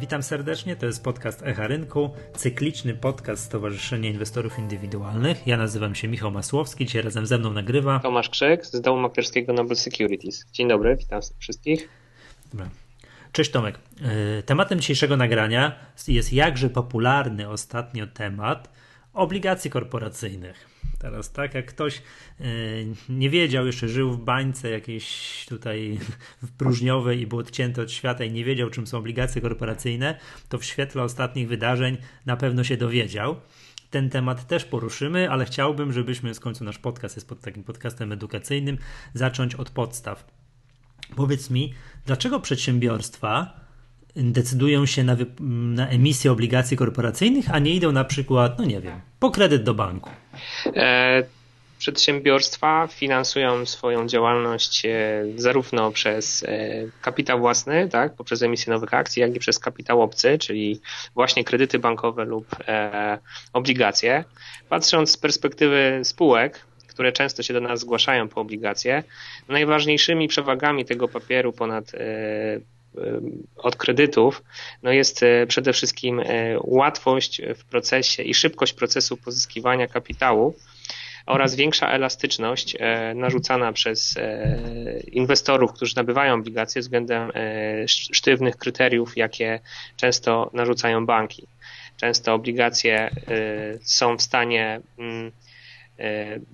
[0.00, 5.46] Witam serdecznie, to jest podcast Echa Rynku, cykliczny podcast Stowarzyszenia Inwestorów Indywidualnych.
[5.46, 9.52] Ja nazywam się Michał Masłowski, dzisiaj razem ze mną nagrywa Tomasz Krzyk z domu maklerskiego
[9.52, 10.46] Noble Securities.
[10.52, 11.88] Dzień dobry, witam wszystkich.
[12.52, 12.68] Dobra.
[13.32, 13.78] Cześć Tomek.
[14.38, 15.74] E, tematem dzisiejszego nagrania
[16.08, 18.70] jest jakże popularny ostatnio temat
[19.12, 20.69] obligacji korporacyjnych.
[21.00, 22.02] Teraz tak, jak ktoś
[22.40, 22.44] e,
[23.08, 25.98] nie wiedział, jeszcze żył w bańce jakiejś tutaj
[26.58, 30.18] próżniowej i był odcięty od świata i nie wiedział, czym są obligacje korporacyjne,
[30.48, 33.36] to w świetle ostatnich wydarzeń na pewno się dowiedział.
[33.90, 38.12] Ten temat też poruszymy, ale chciałbym, żebyśmy w końcu nasz podcast jest pod takim podcastem
[38.12, 38.78] edukacyjnym,
[39.14, 40.24] zacząć od podstaw.
[41.16, 41.74] Powiedz mi,
[42.06, 43.60] dlaczego przedsiębiorstwa
[44.16, 45.16] decydują się na,
[45.74, 49.74] na emisję obligacji korporacyjnych, a nie idą na przykład, no nie wiem, po kredyt do
[49.74, 50.10] banku?
[50.66, 51.22] E,
[51.80, 56.46] przedsiębiorstwa finansują swoją działalność e, zarówno przez e,
[57.02, 60.80] kapitał własny, tak, poprzez emisję nowych akcji, jak i przez kapitał obcy, czyli
[61.14, 63.18] właśnie kredyty bankowe lub e,
[63.52, 64.24] obligacje.
[64.68, 69.02] Patrząc z perspektywy spółek, które często się do nas zgłaszają po obligacje,
[69.48, 71.92] najważniejszymi przewagami tego papieru ponad
[73.56, 74.42] od kredytów,
[74.82, 76.22] no jest przede wszystkim
[76.60, 80.54] łatwość w procesie i szybkość procesu pozyskiwania kapitału
[81.26, 89.16] oraz większa elastyczność e, narzucana przez e, inwestorów, którzy nabywają obligacje względem e, sztywnych kryteriów,
[89.16, 89.60] jakie
[89.96, 91.46] często narzucają banki.
[91.96, 93.10] Często obligacje
[93.82, 95.32] są w stanie mm,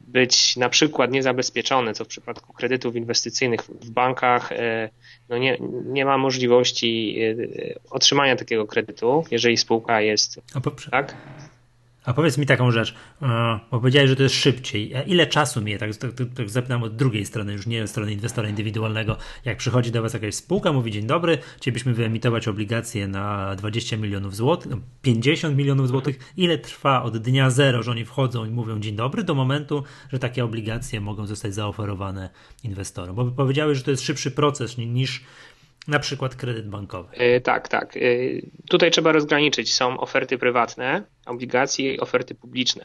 [0.09, 4.51] być na przykład niezabezpieczone, co w przypadku kredytów inwestycyjnych w bankach
[5.29, 7.19] no nie, nie ma możliwości
[7.91, 10.41] otrzymania takiego kredytu, jeżeli spółka jest.
[10.91, 11.17] tak?
[12.07, 14.93] A powiedz mi taką rzecz, e, bo powiedziałeś, że to jest szybciej.
[15.07, 18.49] Ile czasu mnie, tak, tak, tak zapytam od drugiej strony, już nie od strony inwestora
[18.49, 23.97] indywidualnego, jak przychodzi do Was jakaś spółka, mówi dzień dobry, chcielibyśmy wyemitować obligacje na 20
[23.97, 24.73] milionów złotych,
[25.03, 26.33] 50 no, milionów złotych.
[26.37, 30.19] Ile trwa od dnia zero, że oni wchodzą i mówią dzień dobry, do momentu, że
[30.19, 32.31] takie obligacje mogą zostać zaoferowane
[32.65, 33.17] inwestorom?
[33.17, 35.25] Bo powiedziałeś, że to jest szybszy proces niż
[35.89, 37.17] na przykład kredyt bankowy.
[37.17, 37.97] Yy, tak, tak.
[37.97, 39.75] Yy, tutaj trzeba rozgraniczyć.
[39.75, 42.85] Są oferty prywatne, obligacje i oferty publiczne.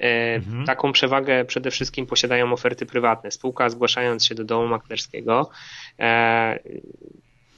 [0.00, 0.66] Yy, mhm.
[0.66, 3.30] Taką przewagę przede wszystkim posiadają oferty prywatne.
[3.30, 5.50] Spółka zgłaszając się do domu maklerskiego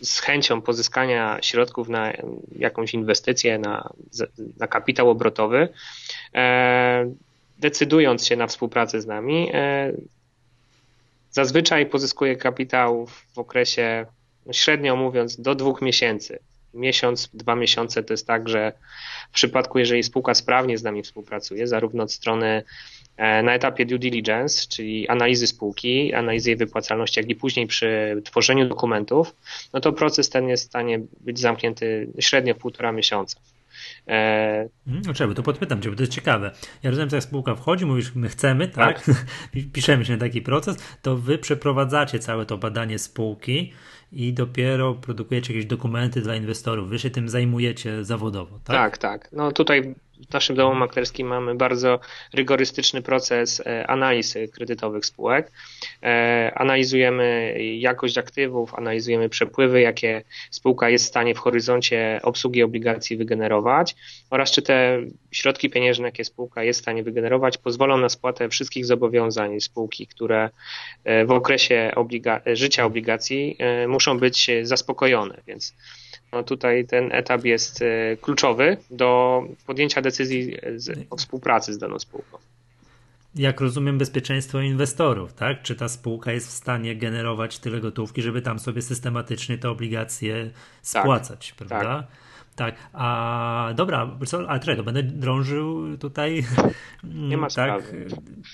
[0.03, 2.12] z chęcią pozyskania środków na
[2.56, 3.93] jakąś inwestycję, na,
[4.59, 5.69] na kapitał obrotowy,
[7.59, 9.53] decydując się na współpracę z nami,
[11.31, 14.06] zazwyczaj pozyskuje kapitał w okresie
[14.53, 16.38] średnio mówiąc, do dwóch miesięcy.
[16.75, 18.72] Miesiąc, dwa miesiące to jest tak, że
[19.31, 22.62] w przypadku, jeżeli spółka sprawnie z nami współpracuje, zarówno od strony
[23.16, 28.22] e, na etapie due diligence, czyli analizy spółki, analizy jej wypłacalności, jak i później przy
[28.25, 29.34] tworzeniu dokumentów,
[29.72, 33.41] no to proces ten jest w stanie być zamknięty średnio w półtora miesiąca.
[34.06, 34.69] E...
[34.87, 36.50] No trzeba, to podpytam cię, bo to jest ciekawe.
[36.83, 39.05] Ja rozumiem, że jak spółka wchodzi, mówisz, my chcemy, tak?
[39.05, 39.16] tak.
[39.72, 43.72] Piszemy się na taki proces, to wy przeprowadzacie całe to badanie spółki,
[44.12, 46.89] i dopiero produkujecie jakieś dokumenty dla inwestorów.
[46.89, 48.77] Wy się tym zajmujecie zawodowo, tak?
[48.77, 49.33] Tak, tak.
[49.33, 49.95] No tutaj
[50.30, 52.00] w naszym domu maklerskim mamy bardzo
[52.34, 55.52] rygorystyczny proces e, analizy kredytowych spółek.
[56.02, 63.16] E, analizujemy jakość aktywów, analizujemy przepływy, jakie spółka jest w stanie w horyzoncie obsługi obligacji
[63.16, 63.96] wygenerować
[64.30, 64.98] oraz czy te
[65.30, 70.50] środki pieniężne, jakie spółka jest w stanie wygenerować, pozwolą na spłatę wszystkich zobowiązań spółki, które
[71.04, 73.58] e, w okresie obliga życia obligacji
[73.88, 75.40] muszą być zaspokojone.
[75.46, 75.74] Więc
[76.33, 80.56] no tutaj ten etap jest e, kluczowy do podjęcia decyzji
[81.11, 82.39] o współpracy z daną spółką.
[83.34, 85.62] Jak rozumiem, bezpieczeństwo inwestorów, tak?
[85.62, 90.44] Czy ta spółka jest w stanie generować tyle gotówki, żeby tam sobie systematycznie te obligacje
[90.44, 91.03] tak.
[91.03, 92.03] spłacać, tak, prawda?
[92.03, 92.28] Tak.
[92.58, 96.44] Tak, a dobra, co, ale czego, będę drążył tutaj,
[97.04, 97.94] Nie ma tak,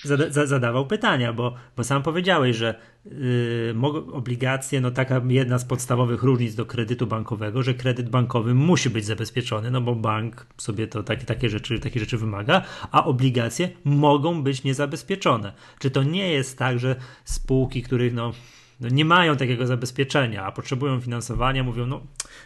[0.03, 3.75] zada, zadawał pytania, bo, bo sam powiedziałeś, że yy,
[4.13, 9.05] obligacje, no taka jedna z podstawowych różnic do kredytu bankowego, że kredyt bankowy musi być
[9.05, 14.43] zabezpieczony, no bo bank sobie to takie, takie, rzeczy, takie rzeczy wymaga, a obligacje mogą
[14.43, 15.53] być niezabezpieczone.
[15.79, 18.31] Czy to nie jest tak, że spółki, których no
[18.79, 22.01] no nie mają takiego zabezpieczenia, a potrzebują finansowania, mówią, no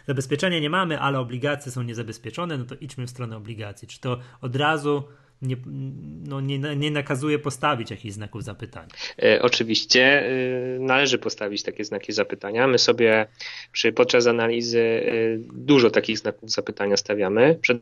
[0.06, 3.88] zabezpieczenia nie mamy, ale obligacje są niezabezpieczone, no to idźmy w stronę obligacji.
[3.88, 5.04] Czy to od razu
[5.42, 5.56] nie,
[6.26, 8.88] no nie, nie nakazuje postawić jakichś znaków zapytania.
[9.22, 12.66] E, oczywiście e, należy postawić takie znaki zapytania.
[12.66, 13.26] My sobie
[13.72, 15.12] przy, podczas analizy e,
[15.54, 17.58] dużo takich znaków zapytania stawiamy.
[17.60, 17.80] Przede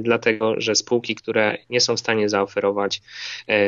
[0.00, 3.02] dlatego, że spółki, które nie są w stanie zaoferować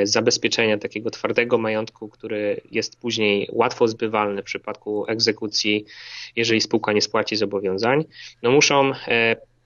[0.02, 5.84] zabezpieczenia takiego twardego majątku, który jest później łatwo zbywalny w przypadku egzekucji,
[6.36, 8.04] jeżeli spółka nie spłaci zobowiązań,
[8.42, 8.92] no muszą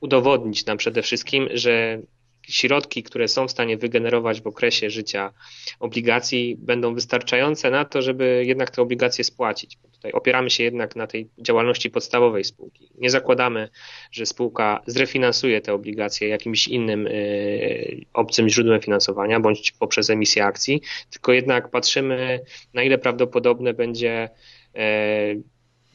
[0.00, 1.98] udowodnić nam przede wszystkim, że
[2.48, 5.32] środki, które są w stanie wygenerować w okresie życia
[5.80, 9.78] obligacji, będą wystarczające na to, żeby jednak te obligacje spłacić.
[9.92, 12.88] Tutaj opieramy się jednak na tej działalności podstawowej spółki.
[12.98, 13.68] Nie zakładamy,
[14.12, 20.82] że spółka zrefinansuje te obligacje jakimś innym y, obcym źródłem finansowania bądź poprzez emisję akcji,
[21.10, 22.40] tylko jednak patrzymy,
[22.74, 24.28] na ile prawdopodobne będzie
[24.76, 25.42] y,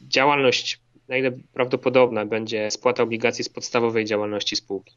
[0.02, 4.96] działalność na ile prawdopodobna będzie spłata obligacji z podstawowej działalności spółki.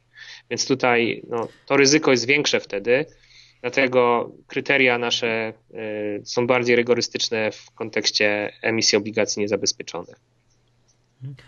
[0.50, 3.06] Więc tutaj no, to ryzyko jest większe wtedy,
[3.60, 10.16] dlatego kryteria nasze y, są bardziej rygorystyczne w kontekście emisji obligacji niezabezpieczonych.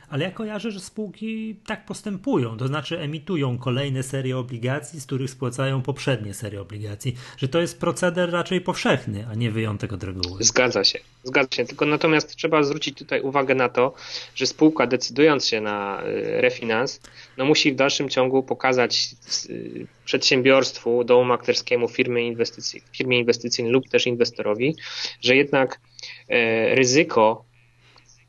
[0.08, 5.30] Ale ja kojarzę, że spółki tak postępują, to znaczy emitują kolejne serie obligacji, z których
[5.30, 10.44] spłacają poprzednie serie obligacji, że to jest proceder raczej powszechny, a nie wyjątek od reguły.
[10.44, 11.64] Zgadza się, zgadza się.
[11.64, 13.94] Tylko natomiast trzeba zwrócić tutaj uwagę na to,
[14.34, 17.00] że spółka decydując się na y, refinans,
[17.36, 19.08] no musi w dalszym ciągu pokazać
[19.50, 24.76] y, przedsiębiorstwu, domu maklerskiemu, firmie, inwestycji, firmie inwestycyjnej lub też inwestorowi,
[25.20, 25.80] że jednak
[26.28, 27.44] e, ryzyko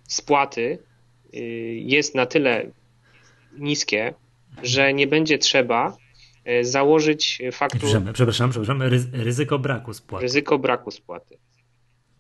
[0.07, 0.79] spłaty
[1.75, 2.71] jest na tyle
[3.57, 4.13] niskie,
[4.63, 5.97] że nie będzie trzeba
[6.47, 7.77] y, założyć faktu.
[8.13, 8.81] Przepraszam, przepraszam,
[9.13, 10.23] ryzyko braku spłaty.
[10.23, 11.37] Ryzyko braku spłaty.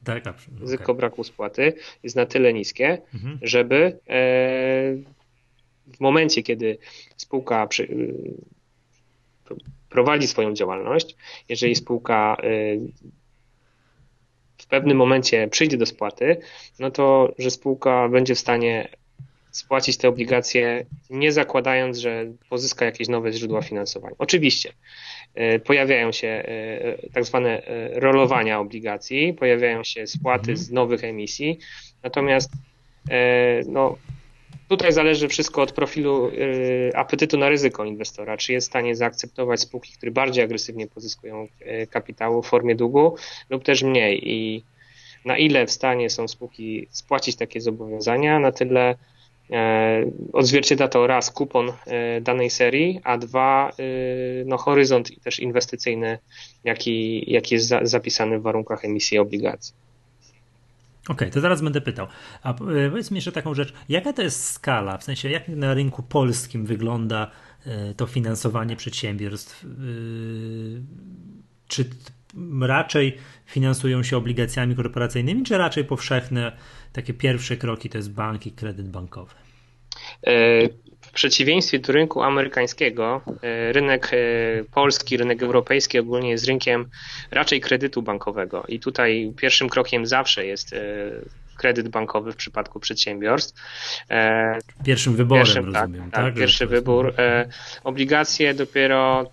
[0.03, 0.35] Tak, tak.
[0.59, 0.95] Ryzyko okay.
[0.95, 1.73] braku spłaty
[2.03, 3.39] jest na tyle niskie, mhm.
[3.41, 3.91] żeby e,
[5.87, 6.77] w momencie, kiedy
[7.17, 8.13] spółka przy, y,
[9.89, 11.15] prowadzi swoją działalność,
[11.49, 12.37] jeżeli spółka
[14.57, 16.37] w pewnym momencie przyjdzie do spłaty,
[16.79, 18.89] no to że spółka będzie w stanie
[19.55, 24.15] spłacić te obligacje, nie zakładając, że pozyska jakieś nowe źródła finansowania.
[24.17, 24.73] Oczywiście
[25.35, 30.57] e, pojawiają się e, tak zwane e, rolowania obligacji, pojawiają się spłaty mhm.
[30.57, 31.59] z nowych emisji,
[32.03, 32.51] natomiast
[33.67, 33.97] no,
[34.67, 36.31] tutaj zależy wszystko od profilu
[36.95, 41.47] apetytu na ryzyko inwestora, czy jest w stanie zaakceptować spółki, które bardziej agresywnie pozyskują
[41.89, 43.15] kapitału w formie długu
[43.49, 44.63] lub też mniej i
[45.25, 48.95] na ile w stanie są spółki spłacić takie zobowiązania, na tyle
[50.33, 53.83] odzwierciedla to raz kupon e, danej serii, a dwa e,
[54.45, 56.17] no, horyzont też inwestycyjny,
[56.63, 59.73] jaki, jaki jest zapisany w warunkach emisji obligacji.
[61.03, 62.07] Okej, okay, to zaraz będę pytał.
[62.43, 66.03] A powiedz mi jeszcze taką rzecz, jaka to jest skala, w sensie jak na rynku
[66.03, 67.31] polskim wygląda
[67.97, 69.65] to finansowanie przedsiębiorstw?
[71.67, 71.89] Czy
[72.61, 76.51] raczej finansują się obligacjami korporacyjnymi, czy raczej powszechne
[76.95, 79.33] takie pierwsze kroki to jest bank i kredyt bankowy?
[80.23, 80.67] E,
[81.01, 84.17] w przeciwieństwie do rynku amerykańskiego, e, rynek e,
[84.63, 86.89] polski, rynek europejski ogólnie jest rynkiem
[87.31, 90.75] raczej kredytu bankowego i tutaj pierwszym krokiem zawsze jest
[91.57, 93.61] kredyt bankowy w przypadku przedsiębiorstw.
[94.85, 96.25] Pierwszym wyborem, pierwszym, tak, rozumiem, tak?
[96.25, 97.13] tak pierwszy wybór.
[97.83, 99.31] Obligacje dopiero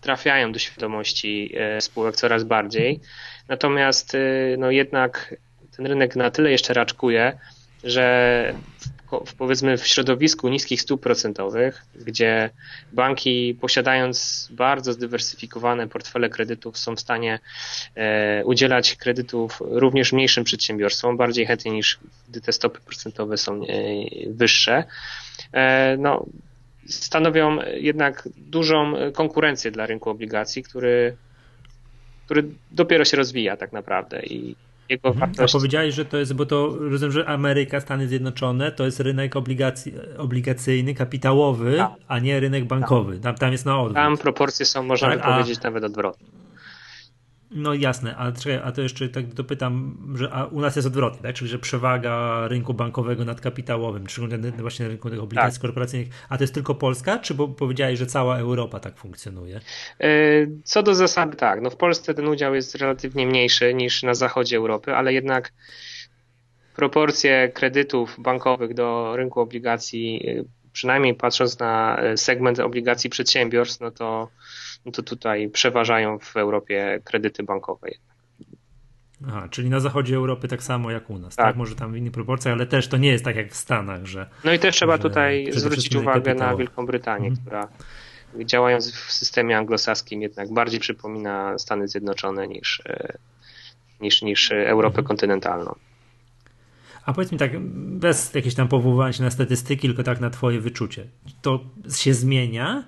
[0.00, 3.00] trafiają do świadomości spółek coraz bardziej,
[3.48, 4.16] natomiast
[4.58, 5.34] no jednak
[5.80, 7.38] ten rynek na tyle jeszcze raczkuje,
[7.84, 8.54] że
[9.26, 12.50] w, powiedzmy w środowisku niskich stóp procentowych, gdzie
[12.92, 17.38] banki posiadając bardzo zdywersyfikowane portfele kredytów są w stanie
[17.94, 23.66] e, udzielać kredytów również mniejszym przedsiębiorstwom, bardziej chętnie niż gdy te stopy procentowe są e,
[24.26, 24.84] wyższe.
[25.52, 26.26] E, no,
[26.88, 31.16] stanowią jednak dużą konkurencję dla rynku obligacji, który,
[32.24, 34.56] który dopiero się rozwija tak naprawdę i
[34.90, 35.20] jego mhm.
[35.20, 35.56] wartości.
[35.56, 39.36] A powiedziałeś, że to jest, bo to rozumiem, że Ameryka, Stany Zjednoczone to jest rynek
[39.36, 41.90] obligacji, obligacyjny, kapitałowy, tak.
[42.08, 43.18] a nie rynek bankowy.
[43.18, 43.94] Tam, tam jest na odwrót.
[43.94, 45.64] Tam proporcje są, można tak, powiedzieć, a...
[45.64, 46.39] nawet odwrotne.
[47.50, 51.22] No jasne, a, czekaj, a to jeszcze tak dopytam, że a u nas jest odwrotnie,
[51.22, 51.34] tak?
[51.34, 55.62] czyli że przewaga rynku bankowego nad kapitałowym, szczególnie właśnie rynku tych obligacji tak.
[55.62, 59.60] korporacyjnych, a to jest tylko Polska, czy bo powiedziałeś, że cała Europa tak funkcjonuje?
[60.00, 60.10] E,
[60.64, 64.56] co do zasady tak, no w Polsce ten udział jest relatywnie mniejszy niż na zachodzie
[64.56, 65.52] Europy, ale jednak
[66.76, 73.90] proporcje kredytów bankowych do rynku obligacji, e, przynajmniej patrząc na e, segment obligacji przedsiębiorstw, no
[73.90, 74.28] to
[74.86, 77.88] no to tutaj przeważają w Europie kredyty bankowe.
[79.28, 81.46] Aha, czyli na zachodzie Europy tak samo jak u nas, tak?
[81.46, 81.56] tak?
[81.56, 84.26] Może tam w innych proporcjach, ale też to nie jest tak jak w Stanach, że.
[84.44, 87.46] No i też trzeba tutaj zwrócić uwagę na Wielką Brytanię, mhm.
[87.46, 87.68] która
[88.44, 93.18] działając w systemie anglosaskim jednak bardziej przypomina Stany Zjednoczone niż, e,
[94.00, 95.06] niż, niż Europę mhm.
[95.06, 95.74] kontynentalną.
[97.04, 97.60] A powiedz mi tak,
[97.98, 101.06] bez jakiegoś tam powoływania się na statystyki, tylko tak na twoje wyczucie.
[101.42, 101.60] To
[101.96, 102.84] się zmienia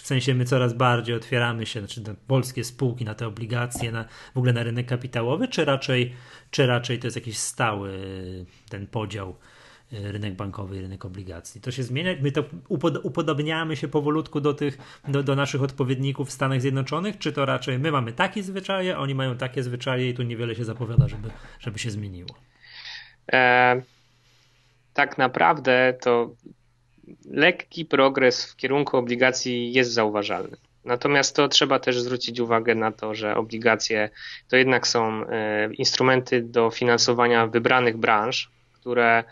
[0.00, 4.04] w sensie my coraz bardziej otwieramy się, znaczy na polskie spółki, na te obligacje, na,
[4.34, 6.14] w ogóle na rynek kapitałowy, czy raczej,
[6.50, 7.98] czy raczej to jest jakiś stały
[8.68, 9.36] ten podział
[9.92, 11.60] y, rynek bankowy i rynek obligacji.
[11.60, 12.10] To się zmienia.
[12.22, 12.44] My to
[13.02, 17.78] upodobniamy się powolutku do tych, do, do naszych odpowiedników w Stanach Zjednoczonych, czy to raczej
[17.78, 21.78] my mamy takie zwyczaje, oni mają takie zwyczaje i tu niewiele się zapowiada, żeby, żeby
[21.78, 22.30] się zmieniło.
[23.32, 23.82] E,
[24.94, 26.34] tak naprawdę to
[27.30, 30.56] lekki progres w kierunku obligacji jest zauważalny.
[30.84, 34.10] Natomiast to trzeba też zwrócić uwagę na to, że obligacje
[34.48, 39.24] to jednak są e, instrumenty do finansowania wybranych branż, które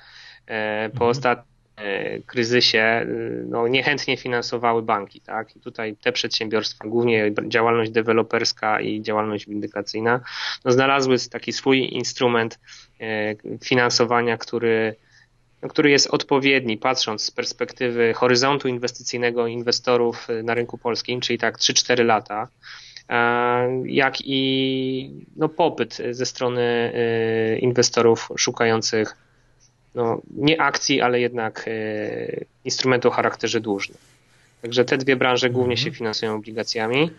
[0.47, 1.11] e, po mhm.
[1.11, 3.07] ostatnim e, kryzysie
[3.49, 5.21] no, niechętnie finansowały banki.
[5.21, 5.57] Tak?
[5.57, 10.21] I tutaj te przedsiębiorstwa, głównie działalność deweloperska i działalność windykacyjna,
[10.65, 12.59] no, znalazły taki swój instrument
[13.61, 14.97] finansowania, który
[15.63, 21.39] no, który jest odpowiedni, patrząc z perspektywy horyzontu inwestycyjnego inwestorów y, na rynku polskim, czyli
[21.39, 22.49] tak 3-4 lata,
[23.85, 26.93] jak i no, popyt ze strony
[27.55, 29.17] y, inwestorów szukających
[29.95, 33.99] no, nie akcji, ale jednak y, instrumentu o charakterze dłużnym.
[34.63, 35.95] Także te dwie branże głównie się mhm.
[35.95, 37.11] finansują obligacjami.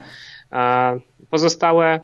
[1.29, 1.99] Pozostałe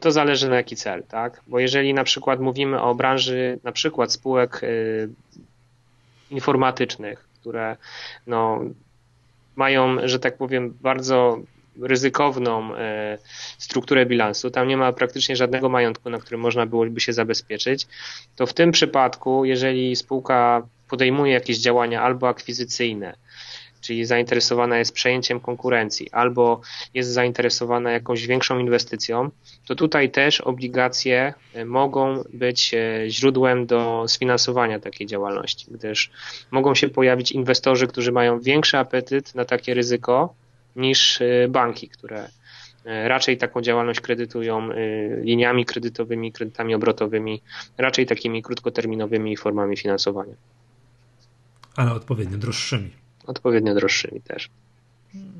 [0.00, 1.42] to zależy na jaki cel, tak?
[1.46, 5.08] Bo jeżeli na przykład mówimy o branży na przykład spółek y,
[6.30, 7.76] informatycznych, które
[8.26, 8.60] no,
[9.56, 11.40] mają, że tak powiem, bardzo
[11.80, 12.78] ryzykowną y,
[13.58, 17.86] strukturę bilansu, tam nie ma praktycznie żadnego majątku, na którym można byłoby się zabezpieczyć,
[18.36, 23.16] to w tym przypadku, jeżeli spółka podejmuje jakieś działania albo akwizycyjne,
[23.80, 26.60] czyli zainteresowana jest przejęciem konkurencji albo
[26.94, 29.30] jest zainteresowana jakąś większą inwestycją,
[29.66, 36.10] to tutaj też obligacje e, mogą być e, źródłem do sfinansowania takiej działalności, gdyż
[36.50, 40.34] mogą się pojawić inwestorzy, którzy mają większy apetyt na takie ryzyko
[40.76, 42.28] niż e, banki, które
[42.84, 44.68] raczej taką działalność kredytują
[45.22, 47.42] liniami kredytowymi, kredytami obrotowymi,
[47.78, 50.34] raczej takimi krótkoterminowymi formami finansowania.
[51.76, 52.90] Ale odpowiednio droższymi
[53.26, 54.50] odpowiednio droższymi też.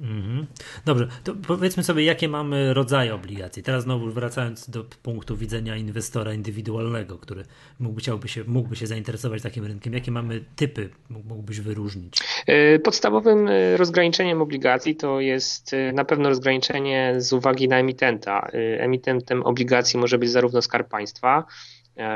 [0.03, 0.47] Mhm.
[0.85, 3.63] Dobrze, to powiedzmy sobie, jakie mamy rodzaje obligacji.
[3.63, 7.45] Teraz znowu wracając do punktu widzenia inwestora indywidualnego, który
[7.81, 9.93] mógłby, chciałby się, mógłby się zainteresować takim rynkiem.
[9.93, 12.19] Jakie mamy typy, mógłbyś wyróżnić?
[12.47, 18.49] E, podstawowym e, rozgraniczeniem obligacji to jest e, na pewno rozgraniczenie z uwagi na emitenta.
[18.79, 21.45] Emitentem obligacji może być zarówno Skarb Państwa,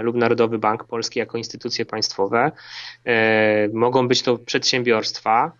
[0.02, 2.52] lub Narodowy Bank Polski jako instytucje państwowe.
[3.72, 5.52] Mogą być to przedsiębiorstwa,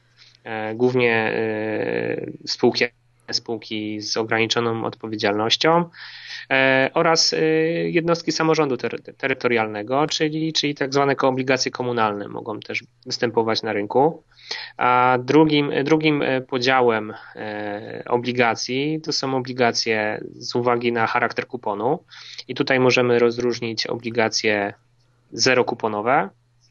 [0.44, 2.84] E, głównie e, spółki,
[3.32, 5.84] spółki z ograniczoną odpowiedzialnością
[6.50, 7.34] e, oraz
[7.84, 8.76] jednostki samorządu
[9.16, 14.22] terytorialnego, czyli, czyli tak zwane obligacje komunalne mogą też występować na rynku.
[14.76, 17.12] A drugim, drugim podziałem
[18.06, 22.04] obligacji to są obligacje z uwagi na charakter kuponu
[22.48, 24.74] i tutaj możemy rozróżnić obligacje
[25.32, 26.28] zerokuponowe,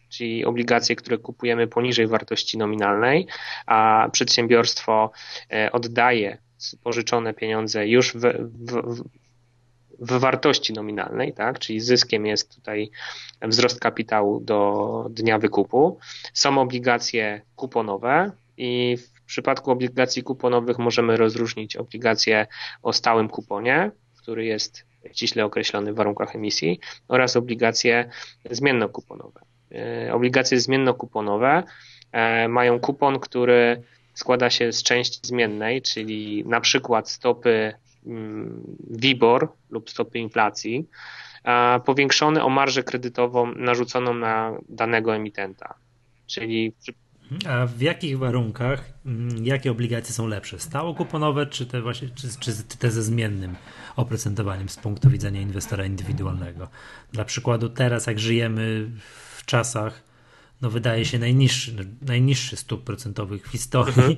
[0.09, 3.27] czyli obligacje, które kupujemy poniżej wartości nominalnej,
[3.65, 5.11] a przedsiębiorstwo
[5.51, 6.37] e, oddaje
[6.83, 8.21] pożyczone pieniądze już w,
[8.67, 9.03] w,
[9.99, 11.59] w wartości nominalnej, tak?
[11.59, 12.91] czyli zyskiem jest tutaj
[13.41, 15.99] wzrost kapitału do dnia wykupu.
[16.33, 22.47] Są obligacje kuponowe i w przypadku obligacji kuponowych możemy rozróżnić obligacje
[22.83, 28.09] o stałym kuponie, który jest ściśle określony w warunkach emisji, oraz obligacje
[28.51, 29.41] zmiennokuponowe.
[29.71, 31.63] E, obligacje zmiennokuponowe
[32.11, 33.83] e, mają kupon, który
[34.19, 37.73] składa się z części zmiennej, czyli na przykład stopy
[38.05, 40.87] mm, WIBOR lub stopy inflacji,
[41.85, 45.75] powiększony o marżę kredytową narzuconą na danego emitenta.
[46.27, 46.73] Czyli
[47.47, 50.59] a w jakich warunkach, mm, jakie obligacje są lepsze?
[50.59, 53.55] Stałokuponowe, czy te właśnie, czy, czy te ze zmiennym
[53.95, 56.67] oprocentowaniem z punktu widzenia inwestora indywidualnego?
[57.11, 58.91] Dla przykładu teraz, jak żyjemy
[59.49, 60.08] czasach
[60.61, 64.15] no wydaje się najniższy, no, najniższy stóp procentowych w historii, mhm.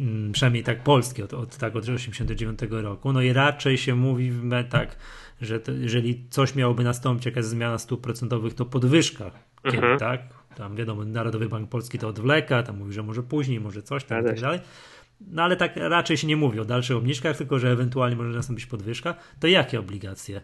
[0.00, 3.12] Mm, przynajmniej tak polski, od, od, tak od 89 roku.
[3.12, 4.96] No i raczej się mówi w metach,
[5.40, 9.30] że to, jeżeli coś miałoby nastąpić, jakaś zmiana stóp procentowych, to podwyżka.
[9.64, 9.98] Kiedy, mhm.
[9.98, 10.20] tak?
[10.56, 14.22] Tam wiadomo, Narodowy Bank Polski to odwleka, tam mówi, że może później, może coś tam
[14.22, 14.60] i tak dalej.
[15.20, 18.66] No ale tak raczej się nie mówi o dalszych obniżkach, tylko że ewentualnie może nastąpić
[18.66, 19.14] podwyżka.
[19.40, 20.40] To jakie obligacje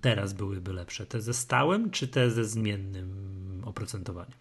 [0.00, 1.06] teraz byłyby lepsze?
[1.06, 4.32] Te ze stałym, czy te ze zmiennym oprocentowanie?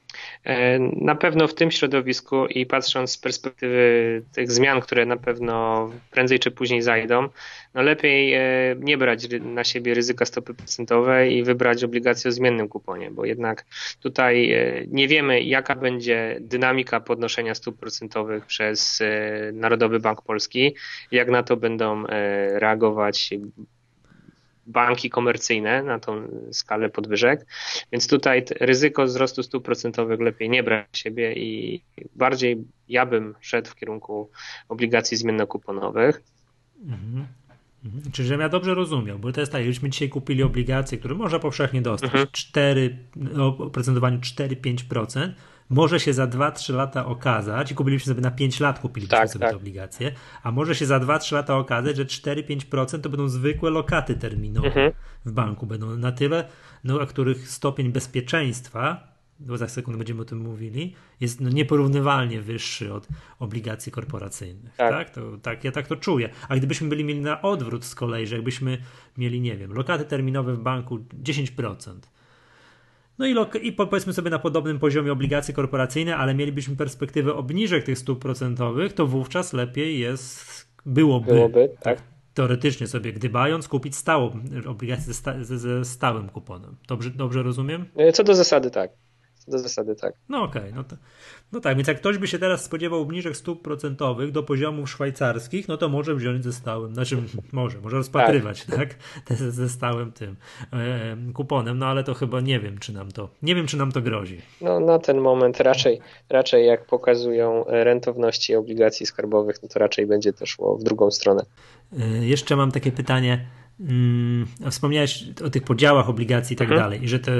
[0.43, 5.89] E, na pewno w tym środowisku i patrząc z perspektywy tych zmian, które na pewno
[6.11, 7.29] prędzej czy później zajdą,
[7.73, 8.41] no lepiej e,
[8.79, 13.65] nie brać na siebie ryzyka stopy procentowej i wybrać obligacje o zmiennym kuponie, bo jednak
[14.01, 18.99] tutaj e, nie wiemy, jaka będzie dynamika podnoszenia stóp procentowych przez
[19.53, 20.75] Narodowy Bank Polski,
[21.11, 22.03] jak na to będą
[22.53, 23.29] reagować
[24.67, 27.45] banki komercyjne na tą skalę podwyżek,
[27.91, 31.81] więc tutaj ryzyko wzrostu stóp procentowych lepiej nie brać siebie i
[32.15, 32.57] bardziej
[32.89, 34.29] ja bym szedł w kierunku
[34.69, 36.23] obligacji zmiennokuponowych.
[36.85, 37.27] Mhm.
[37.85, 38.11] Mhm.
[38.11, 41.39] Czyli, żebym ja dobrze rozumiał, bo to jest tak, jakbyśmy dzisiaj kupili obligacje, które można
[41.39, 42.27] powszechnie dostać, mhm.
[42.31, 42.97] 4,
[43.39, 45.31] o oprocentowaniu 4-5%,
[45.69, 49.41] może się za 2-3 lata okazać, i kupiliśmy sobie na 5 lat kupiliśmy tak, sobie
[49.41, 49.51] tak.
[49.51, 50.11] te obligacje,
[50.43, 54.91] a może się za 2-3 lata okazać, że 4-5% to będą zwykłe lokaty terminowe mhm.
[55.25, 56.47] w banku, będą na tyle,
[56.83, 62.41] no, a których stopień bezpieczeństwa, bo za sekundę będziemy o tym mówili, jest no, nieporównywalnie
[62.41, 63.07] wyższy od
[63.39, 64.75] obligacji korporacyjnych.
[64.75, 64.91] Tak.
[64.91, 65.09] tak?
[65.09, 66.29] To, tak, ja tak to czuję.
[66.49, 68.77] A gdybyśmy byli mieli na odwrót z kolei, że jakbyśmy
[69.17, 71.99] mieli, nie wiem, lokaty terminowe w banku 10%,
[73.17, 77.97] no i, i powiedzmy sobie na podobnym poziomie obligacje korporacyjne, ale mielibyśmy perspektywę obniżek tych
[77.97, 81.97] stóp procentowych, to wówczas lepiej jest, byłoby, byłoby tak.
[81.97, 84.31] tak teoretycznie sobie gdybając, kupić stałą
[84.67, 86.75] obligację ze, sta, ze, ze stałym kuponem.
[86.87, 87.85] Dobrze, dobrze rozumiem?
[88.13, 88.91] Co do zasady tak
[89.47, 90.13] do zasady tak.
[90.29, 90.95] No okej, okay, no, to,
[91.51, 95.67] no tak, więc jak ktoś by się teraz spodziewał obniżek stóp procentowych do poziomów szwajcarskich,
[95.67, 97.17] no to może wziąć ze stałym, znaczy
[97.51, 100.35] może, może rozpatrywać, tak, tak ze stałym tym
[100.73, 103.91] e, kuponem, no ale to chyba nie wiem, czy nam to, nie wiem, czy nam
[103.91, 104.41] to grozi.
[104.61, 105.99] No na ten moment raczej,
[106.29, 111.45] raczej jak pokazują rentowności obligacji skarbowych, no to raczej będzie to szło w drugą stronę.
[111.99, 113.47] E, jeszcze mam takie pytanie,
[114.69, 116.81] wspomniałeś o tych podziałach obligacji i tak mhm.
[116.81, 117.31] dalej, i że te,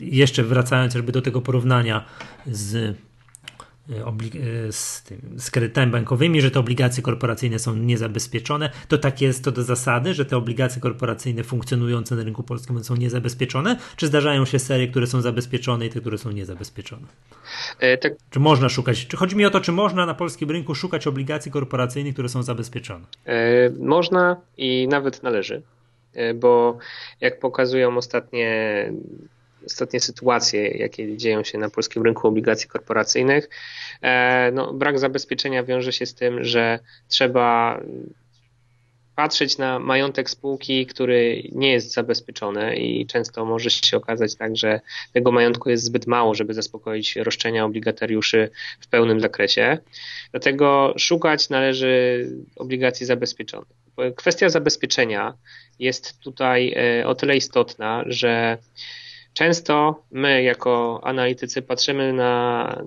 [0.00, 2.04] jeszcze wracając jakby do tego porównania
[2.46, 2.96] z
[4.70, 8.70] z, tym, z kredytami bankowymi, że te obligacje korporacyjne są niezabezpieczone.
[8.88, 12.96] To tak jest to do zasady, że te obligacje korporacyjne funkcjonujące na rynku polskim są
[12.96, 13.76] niezabezpieczone?
[13.96, 17.06] Czy zdarzają się serie, które są zabezpieczone i te, które są niezabezpieczone?
[17.80, 18.12] E, tak.
[18.30, 21.52] Czy można szukać, czy chodzi mi o to, czy można na polskim rynku szukać obligacji
[21.52, 23.06] korporacyjnych, które są zabezpieczone?
[23.26, 25.62] E, można i nawet należy,
[26.12, 26.78] e, bo
[27.20, 28.92] jak pokazują ostatnie
[29.66, 33.48] ostatnie sytuacje, jakie dzieją się na polskim rynku obligacji korporacyjnych.
[34.02, 37.80] E, no, brak zabezpieczenia wiąże się z tym, że trzeba
[39.14, 44.80] patrzeć na majątek spółki, który nie jest zabezpieczony i często może się okazać tak, że
[45.12, 49.78] tego majątku jest zbyt mało, żeby zaspokoić roszczenia obligatariuszy w pełnym zakresie.
[50.30, 53.68] Dlatego szukać należy obligacji zabezpieczonych.
[54.16, 55.34] Kwestia zabezpieczenia
[55.78, 58.58] jest tutaj e, o tyle istotna, że
[59.34, 62.84] Często my, jako analitycy, patrzymy na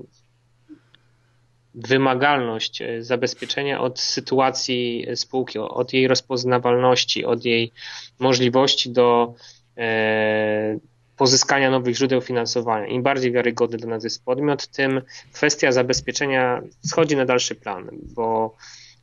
[1.76, 7.72] wymagalność e, zabezpieczenia od sytuacji spółki, od jej rozpoznawalności, od jej
[8.20, 9.34] możliwości do
[9.78, 10.78] e,
[11.18, 12.88] pozyskania nowych źródeł finansowania.
[12.88, 15.02] Im bardziej wiarygodny dla nas jest podmiot, tym
[15.34, 18.56] kwestia zabezpieczenia schodzi na dalszy plan, bo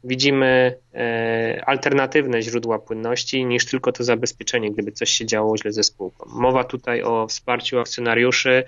[0.05, 5.83] widzimy e, alternatywne źródła płynności niż tylko to zabezpieczenie, gdyby coś się działo źle ze
[5.83, 6.27] spółką.
[6.29, 8.64] Mowa tutaj o wsparciu akcjonariuszy,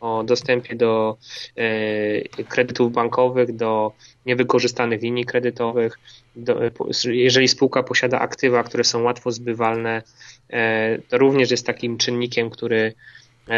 [0.00, 1.16] o dostępie do
[1.56, 3.92] e, kredytów bankowych, do
[4.26, 5.98] niewykorzystanych linii kredytowych.
[6.36, 6.60] Do,
[7.06, 10.02] jeżeli spółka posiada aktywa, które są łatwo zbywalne,
[10.50, 12.94] e, to również jest takim czynnikiem, który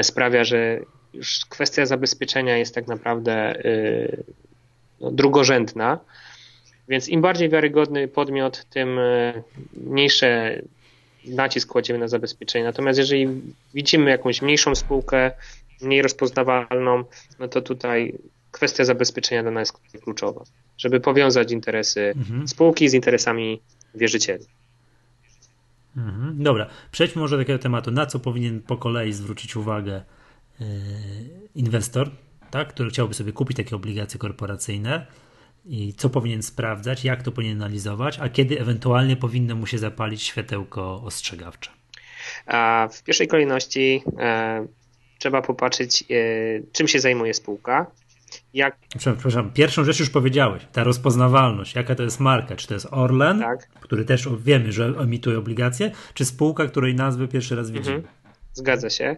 [0.03, 0.81] sprawia, że
[1.13, 3.63] już kwestia zabezpieczenia jest tak naprawdę
[5.01, 6.01] no, drugorzędna.
[6.89, 9.43] Więc im bardziej wiarygodny podmiot, tym e,
[9.87, 10.61] mniejsze
[11.25, 12.65] nacisk kładziemy na zabezpieczenie.
[12.65, 13.29] Natomiast jeżeli
[13.75, 15.31] widzimy jakąś mniejszą spółkę,
[15.83, 17.05] mniej rozpoznawalną,
[17.39, 18.15] no to tutaj
[18.51, 20.45] kwestia zabezpieczenia dla nas jest kluczowa,
[20.79, 22.49] żeby powiązać interesy mhm.
[22.49, 23.61] spółki z interesami
[23.95, 24.45] wierzycieli.
[25.97, 26.43] Mhm.
[26.43, 27.91] Dobra, przejdźmy może do takiego tematu.
[27.91, 30.03] Na co powinien po kolei zwrócić uwagę
[30.61, 30.67] yy,
[31.55, 32.11] inwestor,
[32.51, 35.07] tak, który chciałby sobie kupić takie obligacje korporacyjne?
[35.67, 40.23] I co powinien sprawdzać, jak to powinien analizować, a kiedy ewentualnie powinno mu się zapalić
[40.23, 41.71] światełko ostrzegawcze?
[42.93, 44.67] W pierwszej kolejności e,
[45.19, 46.15] trzeba popatrzeć, e,
[46.73, 47.87] czym się zajmuje spółka.
[48.55, 48.77] Jak...
[48.99, 53.41] Przepraszam, pierwszą rzecz już powiedziałeś, ta rozpoznawalność, jaka to jest marka, czy to jest Orlen,
[53.41, 53.69] tak.
[53.69, 57.97] który też wiemy, że emituje obligacje, czy spółka, której nazwy pierwszy raz widzimy.
[57.97, 58.15] Mhm.
[58.53, 59.17] Zgadza się.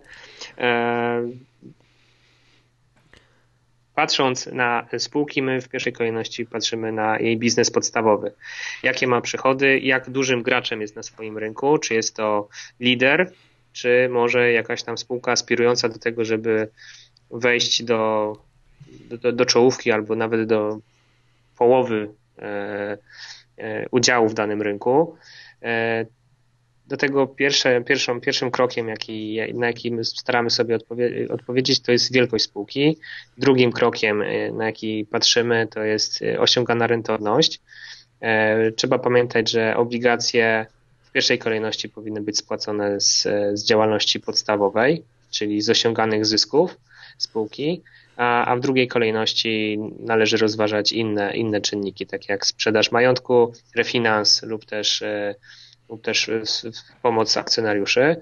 [3.99, 8.33] Patrząc na spółki, my w pierwszej kolejności patrzymy na jej biznes podstawowy.
[8.83, 12.49] Jakie ma przychody, jak dużym graczem jest na swoim rynku, czy jest to
[12.81, 13.33] lider,
[13.73, 16.69] czy może jakaś tam spółka aspirująca do tego, żeby
[17.31, 18.33] wejść do,
[19.21, 20.79] do, do czołówki albo nawet do
[21.57, 22.99] połowy e,
[23.57, 25.17] e, udziału w danym rynku.
[25.63, 26.07] E,
[26.89, 31.93] do tego pierwsze, pierwszą, pierwszym krokiem, jaki, na jaki my staramy sobie odpowie odpowiedzieć, to
[31.93, 32.99] jest wielkość spółki.
[33.39, 34.23] Drugim krokiem,
[34.53, 37.61] na jaki patrzymy, to jest osiągana rentowność.
[38.77, 40.67] Trzeba pamiętać, że obligacje
[41.01, 46.77] w pierwszej kolejności powinny być spłacone z, z działalności podstawowej, czyli z osiąganych zysków
[47.19, 47.83] spółki,
[48.17, 54.43] a, a w drugiej kolejności należy rozważać inne, inne czynniki, takie jak sprzedaż majątku, refinans
[54.43, 55.35] lub też e,
[55.89, 56.31] lub też
[57.03, 58.17] pomoc akcjonariuszy.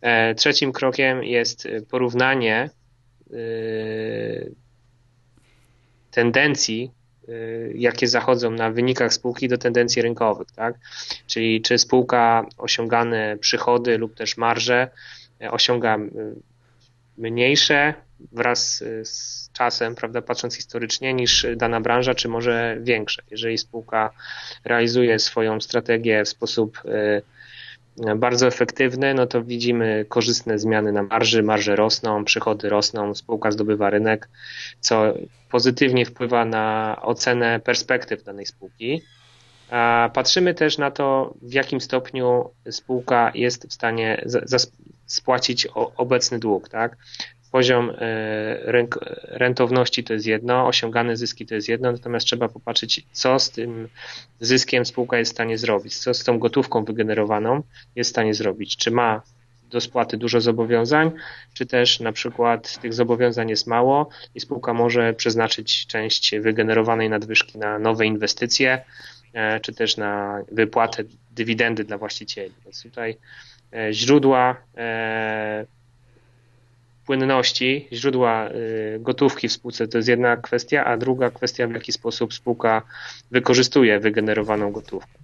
[0.00, 2.70] E, trzecim krokiem jest porównanie
[3.30, 3.36] e,
[6.10, 6.90] tendencji,
[7.74, 10.74] jakie zachodzą na wynikach spółki do tendencji rynkowych, tak?
[11.26, 14.90] Czyli czy spółka osiągane przychody lub też marże
[15.50, 15.98] osiąga
[17.18, 17.94] mniejsze
[18.32, 23.22] wraz z czasem, prawda, patrząc historycznie, niż dana branża, czy może większe.
[23.30, 24.10] Jeżeli spółka
[24.64, 27.22] realizuje swoją strategię w sposób y,
[28.16, 33.90] bardzo efektywny, no to widzimy korzystne zmiany na marży, marże rosną, przychody rosną, spółka zdobywa
[33.90, 34.28] rynek,
[34.80, 35.14] co
[35.50, 39.02] pozytywnie wpływa na ocenę perspektyw danej spółki.
[39.70, 44.24] A patrzymy też na to, w jakim stopniu spółka jest w stanie
[45.06, 46.96] spłacić obecny dług, tak?
[47.50, 47.96] Poziom e,
[49.22, 53.88] rentowności to jest jedno, osiągane zyski to jest jedno, natomiast trzeba popatrzeć, co z tym
[54.40, 57.62] zyskiem spółka jest w stanie zrobić, co z tą gotówką wygenerowaną
[57.96, 58.76] jest w stanie zrobić.
[58.76, 59.22] Czy ma
[59.70, 61.10] do spłaty dużo zobowiązań,
[61.54, 67.58] czy też na przykład tych zobowiązań jest mało i spółka może przeznaczyć część wygenerowanej nadwyżki
[67.58, 68.84] na nowe inwestycje,
[69.32, 72.52] e, czy też na wypłatę dywidendy dla właścicieli.
[72.64, 73.16] Więc tutaj
[73.72, 74.56] e, źródła
[77.10, 81.92] płynności, źródła y, gotówki w spółce to jest jedna kwestia, a druga kwestia, w jaki
[81.92, 82.82] sposób spółka
[83.30, 85.18] wykorzystuje wygenerowaną gotówkę.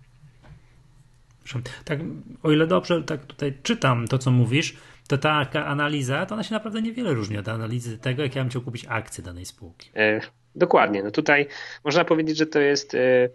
[1.85, 1.99] Tak,
[2.43, 4.77] o ile dobrze tak tutaj czytam to, co mówisz,
[5.09, 8.51] to taka analiza, to ona się naprawdę niewiele różni od analizy tego, jak ja bym
[8.51, 9.91] chciał kupić akcję danej spółki.
[9.97, 10.21] E,
[10.55, 11.03] dokładnie.
[11.03, 11.47] No tutaj
[11.85, 13.29] można powiedzieć, że to jest e,